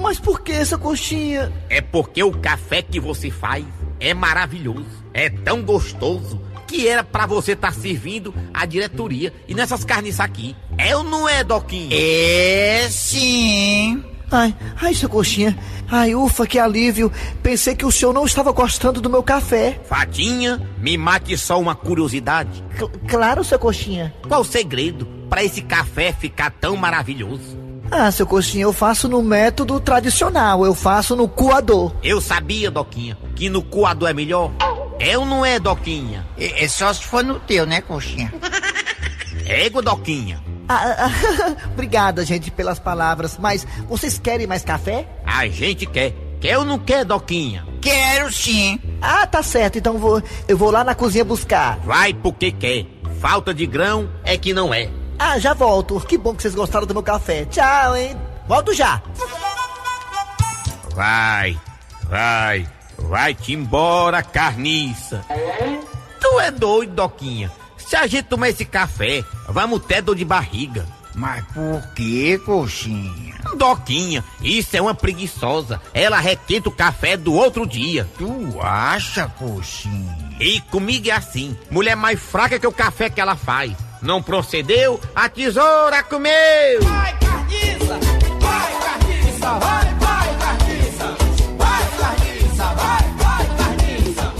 Mas 0.00 0.18
por 0.18 0.40
que, 0.42 0.64
seu 0.64 0.78
Coxinha? 0.78 1.52
É 1.70 1.80
porque 1.80 2.22
o 2.22 2.32
café 2.32 2.82
que 2.82 3.00
você 3.00 3.30
faz 3.30 3.64
é 4.00 4.12
maravilhoso, 4.14 4.86
é 5.12 5.30
tão 5.30 5.62
gostoso 5.62 6.40
que 6.66 6.86
era 6.88 7.02
pra 7.04 7.26
você 7.26 7.52
estar 7.52 7.72
servindo 7.72 8.34
a 8.52 8.64
diretoria 8.66 9.32
e 9.48 9.54
nessas 9.54 9.84
carnes 9.84 10.18
aqui. 10.20 10.54
É 10.76 10.96
ou 10.96 11.04
não 11.04 11.28
é, 11.28 11.42
Doquinha? 11.44 11.88
É 11.92 12.86
sim. 12.90 14.02
Ai, 14.30 14.54
ai, 14.80 14.94
seu 14.94 15.08
Coxinha. 15.08 15.56
Ai, 15.88 16.14
ufa, 16.14 16.46
que 16.46 16.58
alívio. 16.58 17.12
Pensei 17.42 17.76
que 17.76 17.84
o 17.84 17.92
senhor 17.92 18.12
não 18.12 18.24
estava 18.26 18.50
gostando 18.52 19.00
do 19.00 19.08
meu 19.10 19.22
café. 19.22 19.78
Fatinha, 19.84 20.60
me 20.78 20.96
mate 20.96 21.36
só 21.38 21.60
uma 21.60 21.74
curiosidade. 21.74 22.64
Cl- 22.76 22.90
claro, 23.06 23.44
seu 23.44 23.58
Coxinha. 23.58 24.12
Qual 24.26 24.40
o 24.40 24.44
segredo 24.44 25.06
pra 25.30 25.44
esse 25.44 25.60
café 25.62 26.12
ficar 26.12 26.50
tão 26.50 26.74
maravilhoso? 26.76 27.56
Ah, 27.90 28.10
seu 28.10 28.26
coxinha, 28.26 28.64
eu 28.64 28.72
faço 28.72 29.08
no 29.08 29.22
método 29.22 29.78
tradicional, 29.78 30.64
eu 30.64 30.74
faço 30.74 31.14
no 31.14 31.28
coador. 31.28 31.92
Eu 32.02 32.20
sabia, 32.20 32.70
Doquinha, 32.70 33.16
que 33.36 33.48
no 33.48 33.62
coador 33.62 34.08
é 34.08 34.12
melhor. 34.12 34.50
É 34.98 35.16
ou 35.18 35.26
não 35.26 35.44
é, 35.44 35.58
Doquinha? 35.58 36.26
É, 36.36 36.64
é 36.64 36.68
só 36.68 36.92
se 36.92 37.04
for 37.04 37.22
no 37.22 37.38
teu, 37.40 37.66
né, 37.66 37.80
coxinha? 37.80 38.32
Égua, 39.46 39.82
Doquinha. 39.82 40.42
Ah, 40.68 41.06
ah, 41.06 41.56
obrigada, 41.72 42.24
gente, 42.24 42.50
pelas 42.50 42.78
palavras, 42.78 43.36
mas 43.38 43.66
vocês 43.88 44.18
querem 44.18 44.46
mais 44.46 44.64
café? 44.64 45.06
A 45.24 45.46
gente 45.46 45.86
quer. 45.86 46.14
Quer 46.40 46.58
ou 46.58 46.64
não 46.64 46.78
quer, 46.78 47.04
Doquinha? 47.04 47.66
Quero 47.80 48.32
sim. 48.32 48.80
Ah, 49.00 49.26
tá 49.26 49.42
certo, 49.42 49.78
então 49.78 49.98
vou, 49.98 50.22
eu 50.48 50.56
vou 50.56 50.70
lá 50.70 50.82
na 50.82 50.94
cozinha 50.94 51.24
buscar. 51.24 51.78
Vai 51.80 52.14
porque 52.14 52.50
quer. 52.50 52.86
Falta 53.20 53.54
de 53.54 53.66
grão 53.66 54.10
é 54.24 54.36
que 54.36 54.52
não 54.52 54.72
é. 54.72 54.90
Ah, 55.18 55.38
já 55.38 55.54
volto. 55.54 56.00
Que 56.00 56.18
bom 56.18 56.34
que 56.34 56.42
vocês 56.42 56.54
gostaram 56.54 56.86
do 56.86 56.94
meu 56.94 57.02
café. 57.02 57.44
Tchau, 57.46 57.96
hein? 57.96 58.16
Volto 58.46 58.74
já. 58.74 59.00
Vai, 60.94 61.58
vai, 62.08 62.68
vai-te 62.98 63.52
embora, 63.52 64.22
carniça. 64.22 65.24
Tu 66.20 66.40
é 66.40 66.50
doido, 66.50 66.94
Doquinha. 66.94 67.50
Se 67.76 67.96
a 67.96 68.06
gente 68.06 68.24
tomar 68.24 68.48
esse 68.48 68.64
café, 68.64 69.24
vamos 69.48 69.84
ter 69.84 70.02
dor 70.02 70.14
de 70.14 70.24
barriga. 70.24 70.86
Mas 71.14 71.44
por 71.46 71.80
que, 71.94 72.38
coxinha? 72.38 73.34
Doquinha, 73.56 74.24
isso 74.42 74.76
é 74.76 74.80
uma 74.80 74.94
preguiçosa. 74.94 75.80
Ela 75.92 76.18
requenta 76.18 76.68
o 76.68 76.72
café 76.72 77.16
do 77.16 77.32
outro 77.32 77.66
dia. 77.66 78.08
Tu 78.18 78.60
acha, 78.60 79.28
coxinha? 79.38 80.16
E 80.40 80.60
comigo 80.62 81.08
é 81.08 81.12
assim. 81.12 81.56
Mulher 81.70 81.94
mais 81.94 82.18
fraca 82.20 82.58
que 82.58 82.66
o 82.66 82.72
café 82.72 83.08
que 83.08 83.20
ela 83.20 83.36
faz. 83.36 83.72
Não 84.04 84.22
procedeu, 84.22 85.00
a 85.14 85.30
tesoura 85.30 86.02
comeu. 86.02 86.30
Vai, 86.82 87.18
carniça! 87.18 87.98
Vai, 88.38 88.80
carniça! 88.82 89.58
Vai, 89.58 89.94
vai, 89.94 90.38
carniça! 90.38 91.16
Vai, 91.56 91.90
carniça! 91.98 92.64
Vai, 92.74 93.14
vai, 93.14 93.56
carniça! 93.56 94.34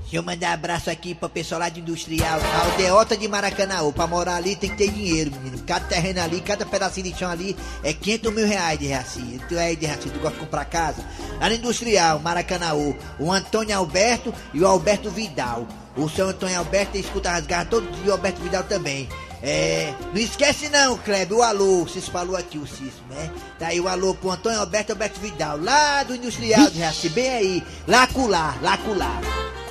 Deixa 0.00 0.16
eu 0.16 0.24
mandar 0.24 0.54
abraço 0.54 0.90
aqui 0.90 1.14
pro 1.14 1.28
pessoal 1.28 1.60
lá 1.60 1.68
de 1.68 1.78
Industrial, 1.78 2.40
a 2.40 2.64
aldeota 2.64 3.16
de 3.16 3.28
Maracanã. 3.28 3.92
Pra 3.92 4.08
morar 4.08 4.34
ali 4.34 4.56
tem 4.56 4.70
que 4.70 4.76
ter 4.76 4.90
dinheiro, 4.90 5.30
menino. 5.30 5.62
Cada 5.64 5.86
terreno 5.86 6.20
ali, 6.20 6.40
cada 6.40 6.66
pedacinho 6.66 7.12
de 7.12 7.16
chão 7.16 7.30
ali 7.30 7.56
é 7.84 7.92
500 7.92 8.34
mil 8.34 8.48
reais 8.48 8.76
de 8.76 8.88
Raci. 8.88 9.40
Tu 9.48 9.56
é 9.56 9.72
de 9.76 9.86
Raci, 9.86 10.10
tu 10.10 10.18
gosta 10.18 10.36
de 10.36 10.44
comprar 10.44 10.64
casa? 10.64 11.00
Lá 11.40 11.48
no 11.48 11.54
Industrial, 11.54 12.18
Maracanã, 12.18 12.74
o 13.20 13.30
Antônio 13.30 13.76
Alberto 13.76 14.34
e 14.52 14.60
o 14.60 14.66
Alberto 14.66 15.10
Vidal. 15.10 15.64
O 15.96 16.08
seu 16.08 16.28
Antônio 16.28 16.58
Alberto 16.58 16.98
escuta 16.98 17.32
as 17.32 17.46
garras 17.46 17.70
todo 17.70 17.90
dia, 17.90 18.10
o 18.10 18.12
Alberto 18.12 18.42
Vidal 18.42 18.64
também. 18.64 19.08
É, 19.42 19.94
não 20.12 20.20
esquece 20.20 20.68
não, 20.68 20.98
Kleber, 20.98 21.38
o 21.38 21.42
alô, 21.42 21.84
vocês 21.84 22.08
falou 22.08 22.36
aqui 22.36 22.58
o 22.58 22.66
Cício, 22.66 23.04
né? 23.10 23.30
Tá 23.58 23.68
aí 23.68 23.80
o 23.80 23.88
alô 23.88 24.14
pro 24.14 24.30
Antônio 24.30 24.58
Alberto 24.58 24.92
Alberto 24.92 25.20
Vidal, 25.20 25.58
lá 25.60 26.02
do 26.02 26.14
Industrial 26.14 26.70
de 26.70 26.80
Raci, 26.80 27.08
bem 27.10 27.30
aí, 27.30 27.62
lá 27.86 28.06
cular, 28.06 28.58
lá 28.62 28.76
cular. 28.78 29.20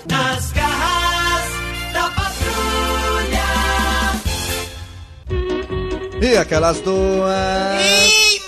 Nas 0.10 0.52
garras 0.52 1.46
da 1.94 2.10
patrulha. 2.10 3.46
E 6.22 6.38
aquelas 6.38 6.80
duas. 6.80 7.82
Ei, 7.82 8.42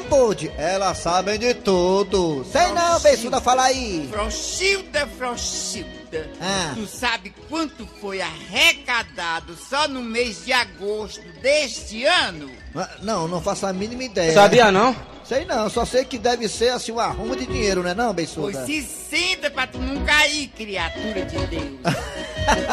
pôde. 0.00 0.50
Elas 0.56 0.98
sabem 0.98 1.38
de 1.38 1.54
tudo. 1.54 2.44
Sei 2.50 2.68
não, 2.72 3.00
Beiçuda, 3.00 3.40
fala 3.40 3.64
aí. 3.64 4.08
Frouxilda, 4.10 5.06
Frouxilda. 5.18 6.30
Ah. 6.40 6.72
Tu 6.74 6.86
sabe 6.86 7.32
quanto 7.48 7.86
foi 8.00 8.20
arrecadado 8.20 9.56
só 9.56 9.86
no 9.86 10.02
mês 10.02 10.44
de 10.44 10.52
agosto 10.52 11.22
deste 11.40 12.04
ano? 12.04 12.50
Ah, 12.74 12.88
Não, 13.02 13.28
não 13.28 13.40
faço 13.40 13.66
a 13.66 13.72
mínima 13.72 14.04
ideia. 14.04 14.32
Sabia 14.32 14.72
não? 14.72 14.94
Sei 15.24 15.44
não, 15.44 15.70
só 15.70 15.84
sei 15.84 16.04
que 16.04 16.18
deve 16.18 16.48
ser 16.48 16.70
assim 16.70 16.90
um 16.90 16.98
arrumo 16.98 17.36
de 17.36 17.46
dinheiro, 17.46 17.84
né 17.84 17.94
não, 17.94 18.06
Foi 18.06 18.14
Beiçuda? 18.14 18.66
60 18.66 19.48
pra 19.50 19.64
tu 19.68 19.78
não 19.78 20.04
cair, 20.04 20.48
criatura 20.48 21.24
de 21.24 21.46
Deus. 21.46 21.80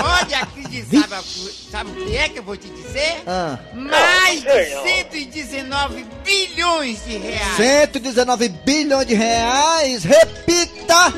Pode 0.02 0.34
acreditar, 0.34 1.08
sabe, 1.08 1.28
sabe 1.72 1.92
o 1.92 2.06
que 2.06 2.18
é 2.18 2.30
que 2.30 2.40
eu 2.40 2.44
vou 2.44 2.58
te 2.58 2.68
dizer? 2.70 3.24
Ah. 3.28 3.60
Mais 3.74 4.42
de 4.42 4.66
119 5.10 6.06
bilhões 6.24 7.06
de 7.06 7.18
reais. 7.18 7.58
119 7.58 8.50
bilhões 8.50 9.08
de 9.08 9.14
reais, 9.14 10.04
repita! 10.04 11.14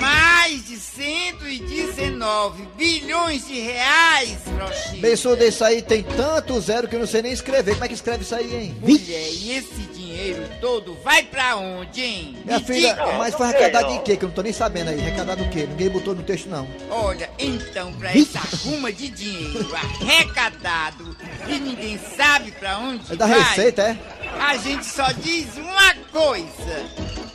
Mais 0.00 0.66
de 0.66 0.76
119 0.76 2.68
bilhões 2.76 3.46
de 3.46 3.60
reais, 3.60 4.36
Frouxinho. 4.44 5.00
Beiçuda, 5.00 5.44
isso 5.44 5.64
aí 5.64 5.80
tem 5.80 6.02
tanto 6.02 6.60
zero 6.60 6.88
que 6.88 6.96
eu 6.96 7.00
não 7.00 7.06
sei 7.06 7.22
nem 7.22 7.32
escrever. 7.32 7.72
Como 7.74 7.84
é 7.84 7.88
que 7.88 7.94
escreve 7.94 8.24
isso 8.24 8.34
aí, 8.34 8.54
hein? 8.54 8.76
Mulher, 8.80 9.28
e 9.32 9.52
esse 9.52 9.82
dinheiro 10.22 10.48
todo 10.60 10.96
vai 11.02 11.22
pra 11.24 11.56
onde, 11.56 12.00
hein? 12.02 12.36
Minha 12.44 12.58
Me 12.58 12.64
filha, 12.64 12.90
diga. 12.94 13.12
mas 13.18 13.34
foi 13.34 13.46
arrecadado 13.48 13.90
em 13.92 14.00
quê? 14.02 14.16
Que 14.16 14.24
eu 14.24 14.28
não 14.28 14.34
tô 14.34 14.42
nem 14.42 14.52
sabendo 14.52 14.90
aí. 14.90 15.00
Arrecadado 15.00 15.42
o 15.42 15.48
quê? 15.50 15.66
Ninguém 15.68 15.88
botou 15.90 16.14
no 16.14 16.22
texto, 16.22 16.48
não. 16.48 16.66
Olha, 16.90 17.28
então, 17.38 17.92
pra 17.94 18.12
essa 18.16 18.40
ruma 18.64 18.92
de 18.92 19.08
dinheiro 19.08 19.68
arrecadado 19.74 21.16
e 21.48 21.58
ninguém 21.58 21.98
sabe 22.16 22.52
pra 22.52 22.78
onde 22.78 23.12
É 23.12 23.16
da 23.16 23.26
vai, 23.26 23.40
receita, 23.42 23.82
é? 23.82 23.96
a 24.40 24.56
gente 24.56 24.86
só 24.86 25.10
diz 25.12 25.48
uma 25.56 25.94
coisa. 26.12 26.86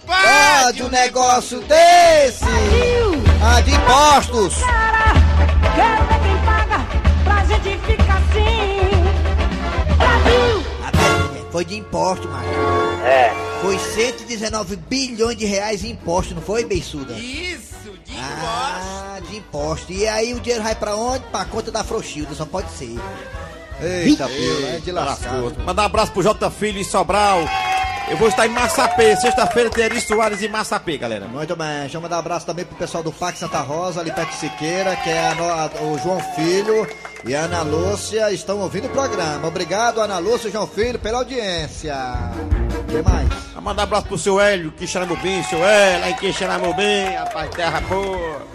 Pode 0.05 0.83
um 0.83 0.89
negócio 0.89 1.59
desse! 1.61 2.45
Ah, 3.43 3.59
de 3.61 3.71
impostos! 3.71 4.55
Quero 5.75 6.05
ver 6.07 6.19
quem 6.23 6.45
paga 6.45 6.87
pra 7.25 7.43
gente 7.45 7.77
ficar 7.85 8.17
assim. 8.17 8.96
Foi 11.57 11.65
de 11.65 11.75
imposto, 11.75 12.27
Marcos. 12.27 12.51
É. 13.03 13.31
Foi 13.63 13.79
119 13.79 14.75
bilhões 14.75 15.35
de 15.35 15.43
reais 15.43 15.83
em 15.83 15.89
imposto, 15.89 16.35
não 16.35 16.41
foi, 16.43 16.63
Beiçuda? 16.63 17.13
Isso, 17.13 17.93
de 18.05 18.15
Ah, 18.15 19.19
de 19.27 19.37
imposto. 19.37 19.91
E 19.91 20.07
aí 20.07 20.35
o 20.35 20.39
dinheiro 20.39 20.63
vai 20.63 20.75
pra 20.75 20.95
onde? 20.95 21.23
Pra 21.31 21.45
conta 21.45 21.71
da 21.71 21.83
Frouxilda, 21.83 22.35
só 22.35 22.45
pode 22.45 22.69
ser. 22.69 22.95
Eita, 23.81 24.27
pila, 24.27 24.69
é 24.69 24.79
de 24.79 24.91
lascar. 24.91 25.41
Lascou. 25.41 25.65
Mandar 25.65 25.81
um 25.81 25.85
abraço 25.87 26.11
pro 26.11 26.21
J 26.21 26.51
Filho 26.51 26.77
em 26.79 26.83
Sobral. 26.83 27.39
Eu 28.09 28.15
vou 28.15 28.29
estar 28.29 28.47
em 28.47 28.49
Massapê. 28.49 29.15
Sexta-feira 29.17 29.69
tem 29.69 29.83
Eri 29.83 29.99
Soares 29.99 30.41
em 30.41 30.47
Massapê, 30.47 30.97
galera. 30.97 31.27
Muito 31.27 31.55
bem, 31.55 31.81
deixa 31.81 31.97
eu 31.97 32.01
mandar 32.01 32.15
um 32.15 32.19
abraço 32.19 32.45
também 32.45 32.63
pro 32.63 32.77
pessoal 32.77 33.03
do 33.03 33.11
Parque 33.11 33.37
Santa 33.37 33.59
Rosa, 33.59 33.99
ali 33.99 34.11
perto 34.11 34.29
de 34.29 34.37
Siqueira, 34.37 34.95
que 34.95 35.09
é 35.09 35.27
a 35.27 35.83
o 35.83 35.97
João 35.99 36.19
Filho 36.33 36.87
e 37.25 37.35
a 37.35 37.41
Ana 37.41 37.61
Lúcia 37.63 38.31
estão 38.31 38.59
ouvindo 38.59 38.85
o 38.85 38.89
programa. 38.89 39.45
Obrigado, 39.45 39.99
Ana 39.99 40.19
Lúcia 40.19 40.47
e 40.47 40.51
João 40.51 40.65
Filho, 40.65 40.97
pela 40.97 41.17
audiência. 41.17 41.95
O 42.79 42.83
que 42.85 43.01
mais? 43.01 43.27
Vou 43.53 43.61
mandar 43.61 43.81
um 43.81 43.83
abraço 43.83 44.07
pro 44.07 44.17
seu 44.17 44.39
Hélio, 44.39 44.71
que 44.71 44.87
bem, 45.17 45.43
seu 45.43 45.63
Hélio, 45.65 46.05
aí 46.05 46.13
que 46.13 46.31
bem, 46.73 47.15
rapaz, 47.15 47.49
terra 47.51 47.81
boa. 47.81 48.47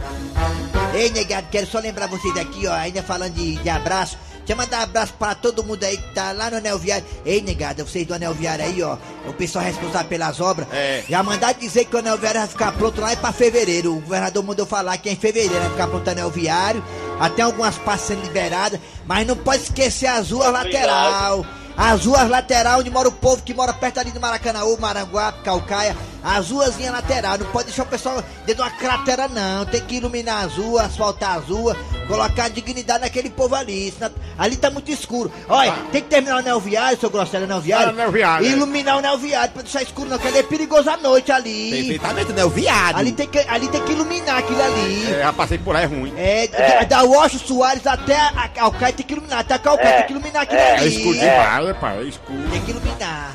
Ei, 0.94 1.10
negado, 1.10 1.46
quero 1.50 1.66
só 1.66 1.78
lembrar 1.78 2.06
vocês 2.06 2.34
aqui, 2.38 2.66
ó, 2.66 2.72
ainda 2.72 3.02
falando 3.02 3.34
de, 3.34 3.56
de 3.56 3.68
abraço. 3.68 4.16
Deixa 4.44 4.52
eu 4.52 4.56
mandar 4.56 4.80
um 4.80 4.82
abraço 4.82 5.14
pra 5.14 5.34
todo 5.36 5.62
mundo 5.62 5.84
aí 5.84 5.96
que 5.96 6.14
tá 6.14 6.32
lá 6.32 6.50
no 6.50 6.56
Anel 6.56 6.78
Viário. 6.78 7.06
Ei, 7.24 7.40
negada, 7.40 7.84
vocês 7.84 8.04
do 8.04 8.12
Anel 8.12 8.34
Viário 8.34 8.64
aí, 8.64 8.82
ó, 8.82 8.96
o 9.28 9.32
pessoal 9.32 9.64
responsável 9.64 10.08
pelas 10.08 10.40
obras. 10.40 10.66
É. 10.72 11.04
Já 11.08 11.22
mandar 11.22 11.54
dizer 11.54 11.84
que 11.84 11.94
o 11.94 11.98
Anel 12.00 12.18
Viário 12.18 12.40
vai 12.40 12.48
ficar 12.48 12.72
pronto 12.72 13.00
lá 13.00 13.12
é 13.12 13.16
pra 13.16 13.32
fevereiro. 13.32 13.96
O 13.96 14.00
governador 14.00 14.42
mandou 14.42 14.66
falar 14.66 14.98
que 14.98 15.08
é 15.08 15.12
em 15.12 15.16
fevereiro 15.16 15.54
vai 15.60 15.70
ficar 15.70 15.86
pronto 15.86 16.06
o 16.06 16.10
Anel 16.10 16.30
Viário. 16.30 16.84
Até 17.20 17.42
algumas 17.42 17.78
partes 17.78 18.06
sendo 18.06 18.22
liberadas. 18.22 18.80
Mas 19.06 19.26
não 19.26 19.36
pode 19.36 19.62
esquecer 19.62 20.08
as 20.08 20.30
ruas 20.32 20.52
lateral. 20.52 21.46
As 21.76 22.04
ruas 22.04 22.28
lateral 22.28 22.80
onde 22.80 22.90
mora 22.90 23.08
o 23.08 23.12
povo 23.12 23.42
que 23.42 23.54
mora 23.54 23.72
perto 23.72 24.00
ali 24.00 24.10
do 24.10 24.20
Maracanãú, 24.20 24.76
Maranguape, 24.78 25.42
Calcaia. 25.42 25.96
As 26.24 26.50
ruazinhas 26.50 26.92
lateral. 26.92 27.38
Não 27.38 27.46
pode 27.46 27.66
deixar 27.66 27.82
o 27.82 27.86
pessoal 27.86 28.22
dentro 28.46 28.62
de 28.62 28.68
uma 28.68 28.70
cratera, 28.70 29.28
não. 29.28 29.64
Tem 29.66 29.80
que 29.80 29.96
iluminar 29.96 30.44
as 30.44 30.54
ruas, 30.56 30.86
asfaltar 30.86 31.38
as 31.38 31.44
ruas, 31.48 31.76
colocar 32.06 32.48
dignidade 32.48 33.00
naquele 33.00 33.30
povo 33.30 33.54
ali. 33.54 33.92
senão- 33.92 34.12
ali 34.38 34.56
tá 34.56 34.70
muito 34.70 34.90
escuro. 34.90 35.30
Olha, 35.48 35.72
tem 35.90 36.00
que 36.02 36.08
terminar 36.08 36.36
o 36.36 36.38
anel 36.38 36.60
viário, 36.60 36.98
seu 36.98 37.10
Grosselho, 37.10 37.44
anel 37.44 37.60
viário. 37.60 37.88
Ah, 37.88 37.90
anel 37.90 38.10
viário, 38.12 38.46
é. 38.46 38.50
iluminar 38.50 38.96
o 38.96 38.98
anel 39.00 39.18
viário 39.18 39.52
pra 39.52 39.62
deixar 39.62 39.82
escuro, 39.82 40.08
não, 40.08 40.16
porque 40.16 40.28
ali 40.28 40.38
é 40.38 40.42
perigoso 40.42 40.88
à 40.90 40.96
noite 40.96 41.30
ali. 41.32 41.70
Perfeitamente, 41.70 42.32
né? 42.32 42.44
O 42.44 42.50
viado. 42.50 42.96
Ali 42.96 43.12
tem 43.12 43.26
que, 43.26 43.38
ali 43.40 43.68
tem 43.68 43.82
que 43.84 43.92
iluminar 43.92 44.38
aquilo 44.38 44.62
ali. 44.62 45.12
É, 45.12 45.20
já 45.22 45.32
passei 45.32 45.58
por 45.58 45.74
aí, 45.76 45.84
é 45.84 45.86
ruim. 45.86 46.12
É, 46.16 46.46
da- 46.48 46.84
da 46.84 47.02
Washington 47.04 47.46
Soares 47.46 47.86
até 47.86 48.16
a 48.16 48.48
Calcaia 48.48 48.92
tem 48.92 49.04
que 49.06 49.12
iluminar, 49.12 49.40
até 49.40 49.54
a 49.54 49.58
Calcaia 49.58 49.88
É, 49.88 49.96
tem 49.98 50.06
que 50.06 50.12
iluminar 50.12 50.42
aquilo 50.42 50.60
É 50.60 50.72
ali. 50.78 50.96
escuro 50.96 51.18
demais, 51.18 51.68
é, 51.68 51.74
pai, 51.74 51.98
é 51.98 52.02
escuro. 52.04 52.42
Tem 52.50 52.60
que 52.62 52.70
iluminar. 52.70 53.34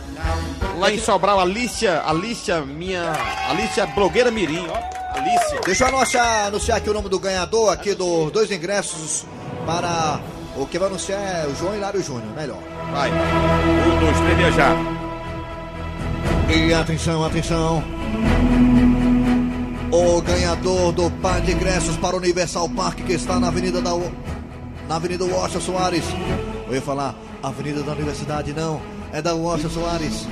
Lá 0.77 0.91
em 0.91 0.99
Sobral, 0.99 1.39
Alicia, 1.39 2.03
Alicia, 2.05 2.61
minha. 2.61 3.11
Alicia 3.49 3.87
blogueira 3.87 4.29
Mirim, 4.29 4.67
ó. 4.69 5.17
Alicia. 5.17 5.59
Deixa 5.65 5.85
eu 5.85 5.87
anunciar, 5.87 6.47
anunciar 6.47 6.77
aqui 6.77 6.89
o 6.89 6.93
nome 6.93 7.09
do 7.09 7.19
ganhador 7.19 7.73
aqui 7.73 7.95
dos 7.95 8.31
dois 8.31 8.51
ingressos 8.51 9.25
para 9.65 10.19
o 10.55 10.67
que 10.67 10.77
vai 10.77 10.87
anunciar 10.87 11.19
é 11.19 11.47
o 11.47 11.55
João 11.55 11.75
Hilário 11.75 12.01
Júnior, 12.01 12.31
melhor. 12.35 12.59
Vai. 12.91 13.09
Um, 13.11 13.99
dois, 13.99 14.17
três, 14.17 14.37
viajar. 14.37 14.75
E 16.49 16.73
atenção, 16.73 17.25
atenção. 17.25 17.83
O 19.91 20.21
ganhador 20.21 20.91
do 20.91 21.09
par 21.09 21.41
de 21.41 21.51
ingressos 21.53 21.97
para 21.97 22.15
o 22.15 22.19
Universal 22.19 22.69
Park 22.69 22.99
que 22.99 23.13
está 23.13 23.39
na 23.39 23.47
Avenida 23.47 23.81
da 23.81 23.95
U... 23.95 24.11
na 24.87 24.97
Avenida 24.97 25.25
Washington 25.25 25.61
Soares. 25.61 26.05
Eu 26.67 26.75
ia 26.75 26.81
falar 26.81 27.15
Avenida 27.41 27.81
da 27.81 27.93
Universidade, 27.93 28.53
não. 28.53 28.79
É 29.11 29.21
da 29.21 29.33
Washington 29.33 29.69
Soares. 29.69 30.27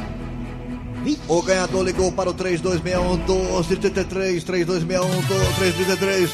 O 1.28 1.42
ganhador 1.42 1.84
ligou 1.84 2.12
para 2.12 2.30
o 2.30 2.34
3261-1233, 2.34 4.44
3261-1233. 4.44 6.30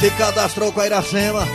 Se 0.00 0.10
cadastrou 0.12 0.72
com 0.72 0.80
a 0.80 0.86
Iracema 0.86 1.46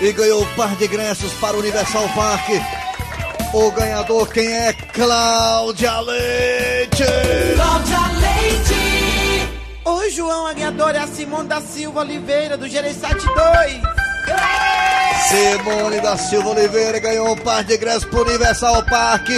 e 0.00 0.12
ganhou 0.12 0.42
um 0.42 0.54
par 0.54 0.76
de 0.76 0.84
ingressos 0.84 1.32
para 1.34 1.56
o 1.56 1.60
Universal 1.60 2.08
Park. 2.14 2.48
O 3.54 3.70
ganhador, 3.72 4.28
quem 4.28 4.46
é? 4.46 4.72
Cláudia 4.72 6.00
Leite! 6.00 7.04
Cláudia 7.54 7.98
Leite! 8.20 9.52
Oi, 9.84 10.10
João, 10.10 10.46
a 10.46 10.52
ganhadora 10.52 10.98
é 10.98 11.00
a 11.00 11.06
Simone 11.06 11.48
da 11.48 11.60
Silva 11.60 12.00
Oliveira, 12.00 12.56
do 12.56 12.68
Gereissati 12.68 13.26
2. 13.26 13.82
Simone 15.28 16.00
da 16.00 16.16
Silva 16.16 16.50
Oliveira 16.50 16.98
ganhou 16.98 17.32
um 17.32 17.36
par 17.36 17.64
de 17.64 17.74
ingressos 17.74 18.04
para 18.04 18.20
o 18.20 18.22
Universal 18.22 18.84
Park. 18.84 19.28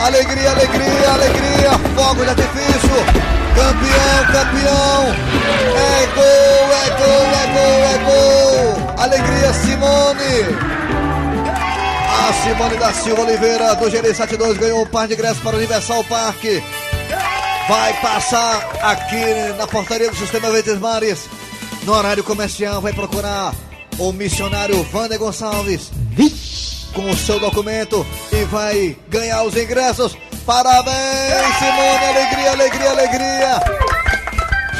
Alegria, 0.00 0.50
alegria, 0.50 1.10
alegria, 1.12 1.70
fogo 1.94 2.22
de 2.22 2.30
artifício. 2.30 2.96
Campeão, 3.54 4.26
campeão. 4.32 5.06
É 5.74 6.06
gol, 6.14 6.66
é 6.72 6.90
gol, 6.90 7.26
é 7.32 7.46
gol, 7.54 7.80
é 7.84 7.98
gol. 8.04 9.02
Alegria, 9.02 9.52
Simone. 9.54 10.76
A 12.28 12.32
Simone 12.32 12.76
da 12.76 12.92
Silva 12.92 13.22
Oliveira, 13.22 13.74
do 13.74 13.90
Gereissati 13.90 14.36
2, 14.36 14.58
ganhou 14.58 14.82
um 14.82 14.86
par 14.86 15.08
de 15.08 15.14
ingressos 15.14 15.42
para 15.42 15.54
o 15.54 15.58
Universal 15.58 16.04
Park. 16.04 16.44
Vai 17.68 18.00
passar 18.00 18.68
aqui 18.82 19.54
na 19.58 19.66
portaria 19.66 20.10
do 20.10 20.16
Sistema 20.16 20.50
Verdes 20.50 20.78
Mares. 20.78 21.26
No 21.84 21.94
horário 21.94 22.22
comercial, 22.22 22.80
vai 22.80 22.92
procurar 22.92 23.54
o 23.98 24.12
missionário 24.12 24.86
Wander 24.92 25.18
Gonçalves 25.18 25.90
com 26.96 27.10
o 27.10 27.16
seu 27.16 27.38
documento 27.38 28.04
e 28.32 28.42
vai 28.44 28.96
ganhar 29.08 29.42
os 29.42 29.54
ingressos. 29.54 30.16
Parabéns, 30.46 31.54
Simone! 31.58 32.06
Alegria, 32.08 32.50
alegria, 32.52 32.90
alegria! 32.90 33.60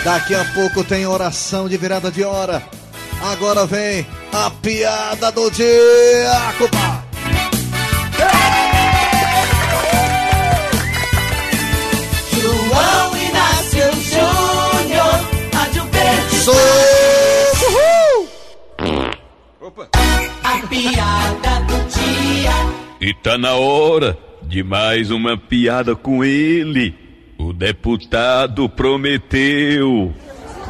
Daqui 0.03 0.35
a 0.35 0.45
pouco 0.55 0.83
tem 0.83 1.07
oração 1.07 1.69
de 1.69 1.77
virada 1.77 2.11
de 2.11 2.25
hora. 2.25 2.63
Agora 3.23 3.67
vem 3.67 4.07
a 4.33 4.51
piada 4.51 5.31
do 5.31 5.51
dia, 5.51 6.55
compadre! 6.59 7.07
João 12.33 13.17
Inácio 13.19 13.93
Júnior, 14.01 15.21
Rádio 15.53 15.85
Verde. 15.93 16.41
Sou! 16.41 16.55
A 20.45 20.67
piada 20.69 21.61
do. 21.67 21.86
E 23.01 23.15
tá 23.15 23.39
na 23.39 23.55
hora 23.55 24.19
de 24.43 24.63
mais 24.63 25.11
uma 25.11 25.37
piada 25.37 25.95
com 25.95 26.25
ele. 26.25 26.95
O 27.39 27.53
deputado 27.53 28.69
prometeu. 28.69 30.13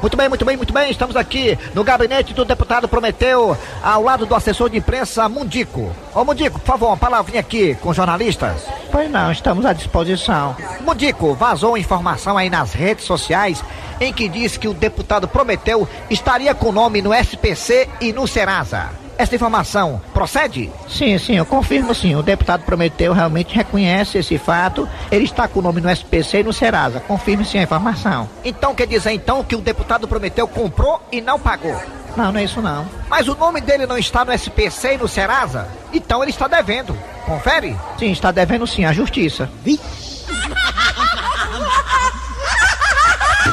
Muito 0.00 0.16
bem, 0.16 0.28
muito 0.28 0.44
bem, 0.44 0.56
muito 0.56 0.72
bem. 0.72 0.90
Estamos 0.90 1.16
aqui 1.16 1.58
no 1.74 1.82
gabinete 1.82 2.34
do 2.34 2.44
deputado 2.44 2.86
Prometeu, 2.86 3.56
ao 3.82 4.02
lado 4.02 4.26
do 4.26 4.34
assessor 4.34 4.68
de 4.68 4.76
imprensa 4.76 5.28
Mundico. 5.28 5.90
Ô 6.14 6.24
Mundico, 6.24 6.60
por 6.60 6.66
favor, 6.66 6.88
uma 6.88 6.96
palavrinha 6.96 7.40
aqui 7.40 7.74
com 7.76 7.88
os 7.88 7.96
jornalistas. 7.96 8.66
Pois 8.92 9.10
não, 9.10 9.32
estamos 9.32 9.64
à 9.64 9.72
disposição. 9.72 10.56
Mundico, 10.82 11.34
vazou 11.34 11.78
informação 11.78 12.36
aí 12.36 12.50
nas 12.50 12.72
redes 12.72 13.04
sociais 13.04 13.64
em 14.00 14.12
que 14.12 14.28
diz 14.28 14.56
que 14.56 14.68
o 14.68 14.74
deputado 14.74 15.26
Prometeu 15.26 15.88
estaria 16.10 16.54
com 16.54 16.68
o 16.68 16.72
nome 16.72 17.00
no 17.00 17.14
SPC 17.14 17.88
e 18.00 18.12
no 18.12 18.26
Serasa. 18.26 19.05
Essa 19.18 19.34
informação 19.34 20.00
procede? 20.12 20.70
Sim, 20.88 21.18
sim, 21.18 21.36
eu 21.36 21.46
confirmo 21.46 21.94
sim. 21.94 22.14
O 22.14 22.22
deputado 22.22 22.64
Prometeu 22.64 23.12
realmente 23.12 23.54
reconhece 23.54 24.18
esse 24.18 24.36
fato. 24.36 24.88
Ele 25.10 25.24
está 25.24 25.48
com 25.48 25.60
o 25.60 25.62
nome 25.62 25.80
no 25.80 25.90
SPC 25.90 26.40
e 26.40 26.44
no 26.44 26.52
Serasa. 26.52 27.00
Confirme 27.00 27.44
sim 27.44 27.58
a 27.58 27.62
informação. 27.62 28.28
Então 28.44 28.74
quer 28.74 28.86
dizer 28.86 29.12
então 29.12 29.42
que 29.42 29.56
o 29.56 29.60
deputado 29.60 30.06
Prometeu 30.06 30.46
comprou 30.46 31.00
e 31.10 31.20
não 31.20 31.38
pagou? 31.38 31.80
Não, 32.16 32.32
não 32.32 32.40
é 32.40 32.44
isso 32.44 32.60
não. 32.62 32.86
Mas 33.08 33.28
o 33.28 33.34
nome 33.34 33.60
dele 33.60 33.86
não 33.86 33.98
está 33.98 34.24
no 34.24 34.32
SPC 34.32 34.94
e 34.94 34.98
no 34.98 35.08
Serasa? 35.08 35.68
Então 35.92 36.22
ele 36.22 36.30
está 36.30 36.48
devendo. 36.48 36.96
Confere? 37.24 37.76
Sim, 37.98 38.10
está 38.10 38.30
devendo 38.30 38.66
sim, 38.66 38.84
à 38.84 38.92
justiça. 38.92 39.50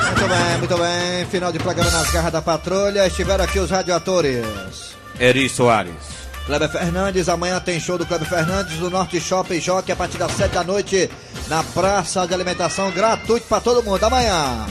Muito 0.01 0.27
bem, 0.27 0.57
muito 0.57 0.77
bem. 0.77 1.25
Final 1.29 1.51
de 1.51 1.59
programa 1.59 1.91
nas 1.91 2.09
garras 2.11 2.31
da 2.31 2.41
patrulha. 2.41 3.05
Estiveram 3.07 3.43
aqui 3.43 3.59
os 3.59 3.69
radioatores. 3.69 4.92
Eri 5.19 5.47
Soares. 5.49 6.23
Kleber 6.45 6.69
Fernandes, 6.69 7.29
amanhã 7.29 7.59
tem 7.59 7.79
show 7.79 7.97
do 7.97 8.05
Kleber 8.05 8.27
Fernandes 8.27 8.77
no 8.79 8.89
Norte 8.89 9.19
Shopping 9.19 9.61
Jockey 9.61 9.93
a 9.93 9.95
partir 9.95 10.17
das 10.17 10.31
7 10.33 10.51
da 10.53 10.63
noite 10.63 11.09
na 11.47 11.63
praça 11.63 12.27
de 12.27 12.33
alimentação 12.33 12.91
gratuito 12.91 13.45
para 13.47 13.61
todo 13.61 13.83
mundo. 13.83 14.03
Amanhã. 14.03 14.65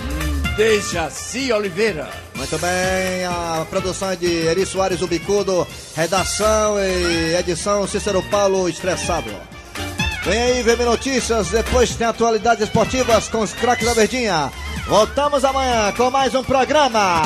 Dejaci 0.56 1.50
Oliveira. 1.50 2.10
Muito 2.34 2.58
bem, 2.58 3.24
a 3.24 3.66
produção 3.70 4.10
é 4.10 4.16
de 4.16 4.26
Eri 4.26 4.66
Soares, 4.66 5.00
o 5.00 5.06
Bicudo, 5.06 5.66
redação 5.96 6.78
e 6.78 7.34
edição 7.36 7.86
Cícero 7.86 8.22
Paulo 8.24 8.68
Estressado. 8.68 9.30
Vem 10.24 10.40
aí, 10.40 10.62
VM 10.62 10.84
Notícias, 10.84 11.48
depois 11.48 11.96
tem 11.96 12.06
atualidades 12.06 12.64
esportivas 12.64 13.28
com 13.28 13.40
os 13.40 13.52
craques 13.54 13.86
da 13.86 13.94
Verdinha. 13.94 14.52
Voltamos 14.86 15.44
amanhã 15.44 15.90
com 15.92 16.10
mais 16.10 16.34
um 16.34 16.44
programa. 16.44 17.22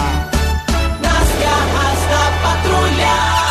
Julia. 2.76 3.45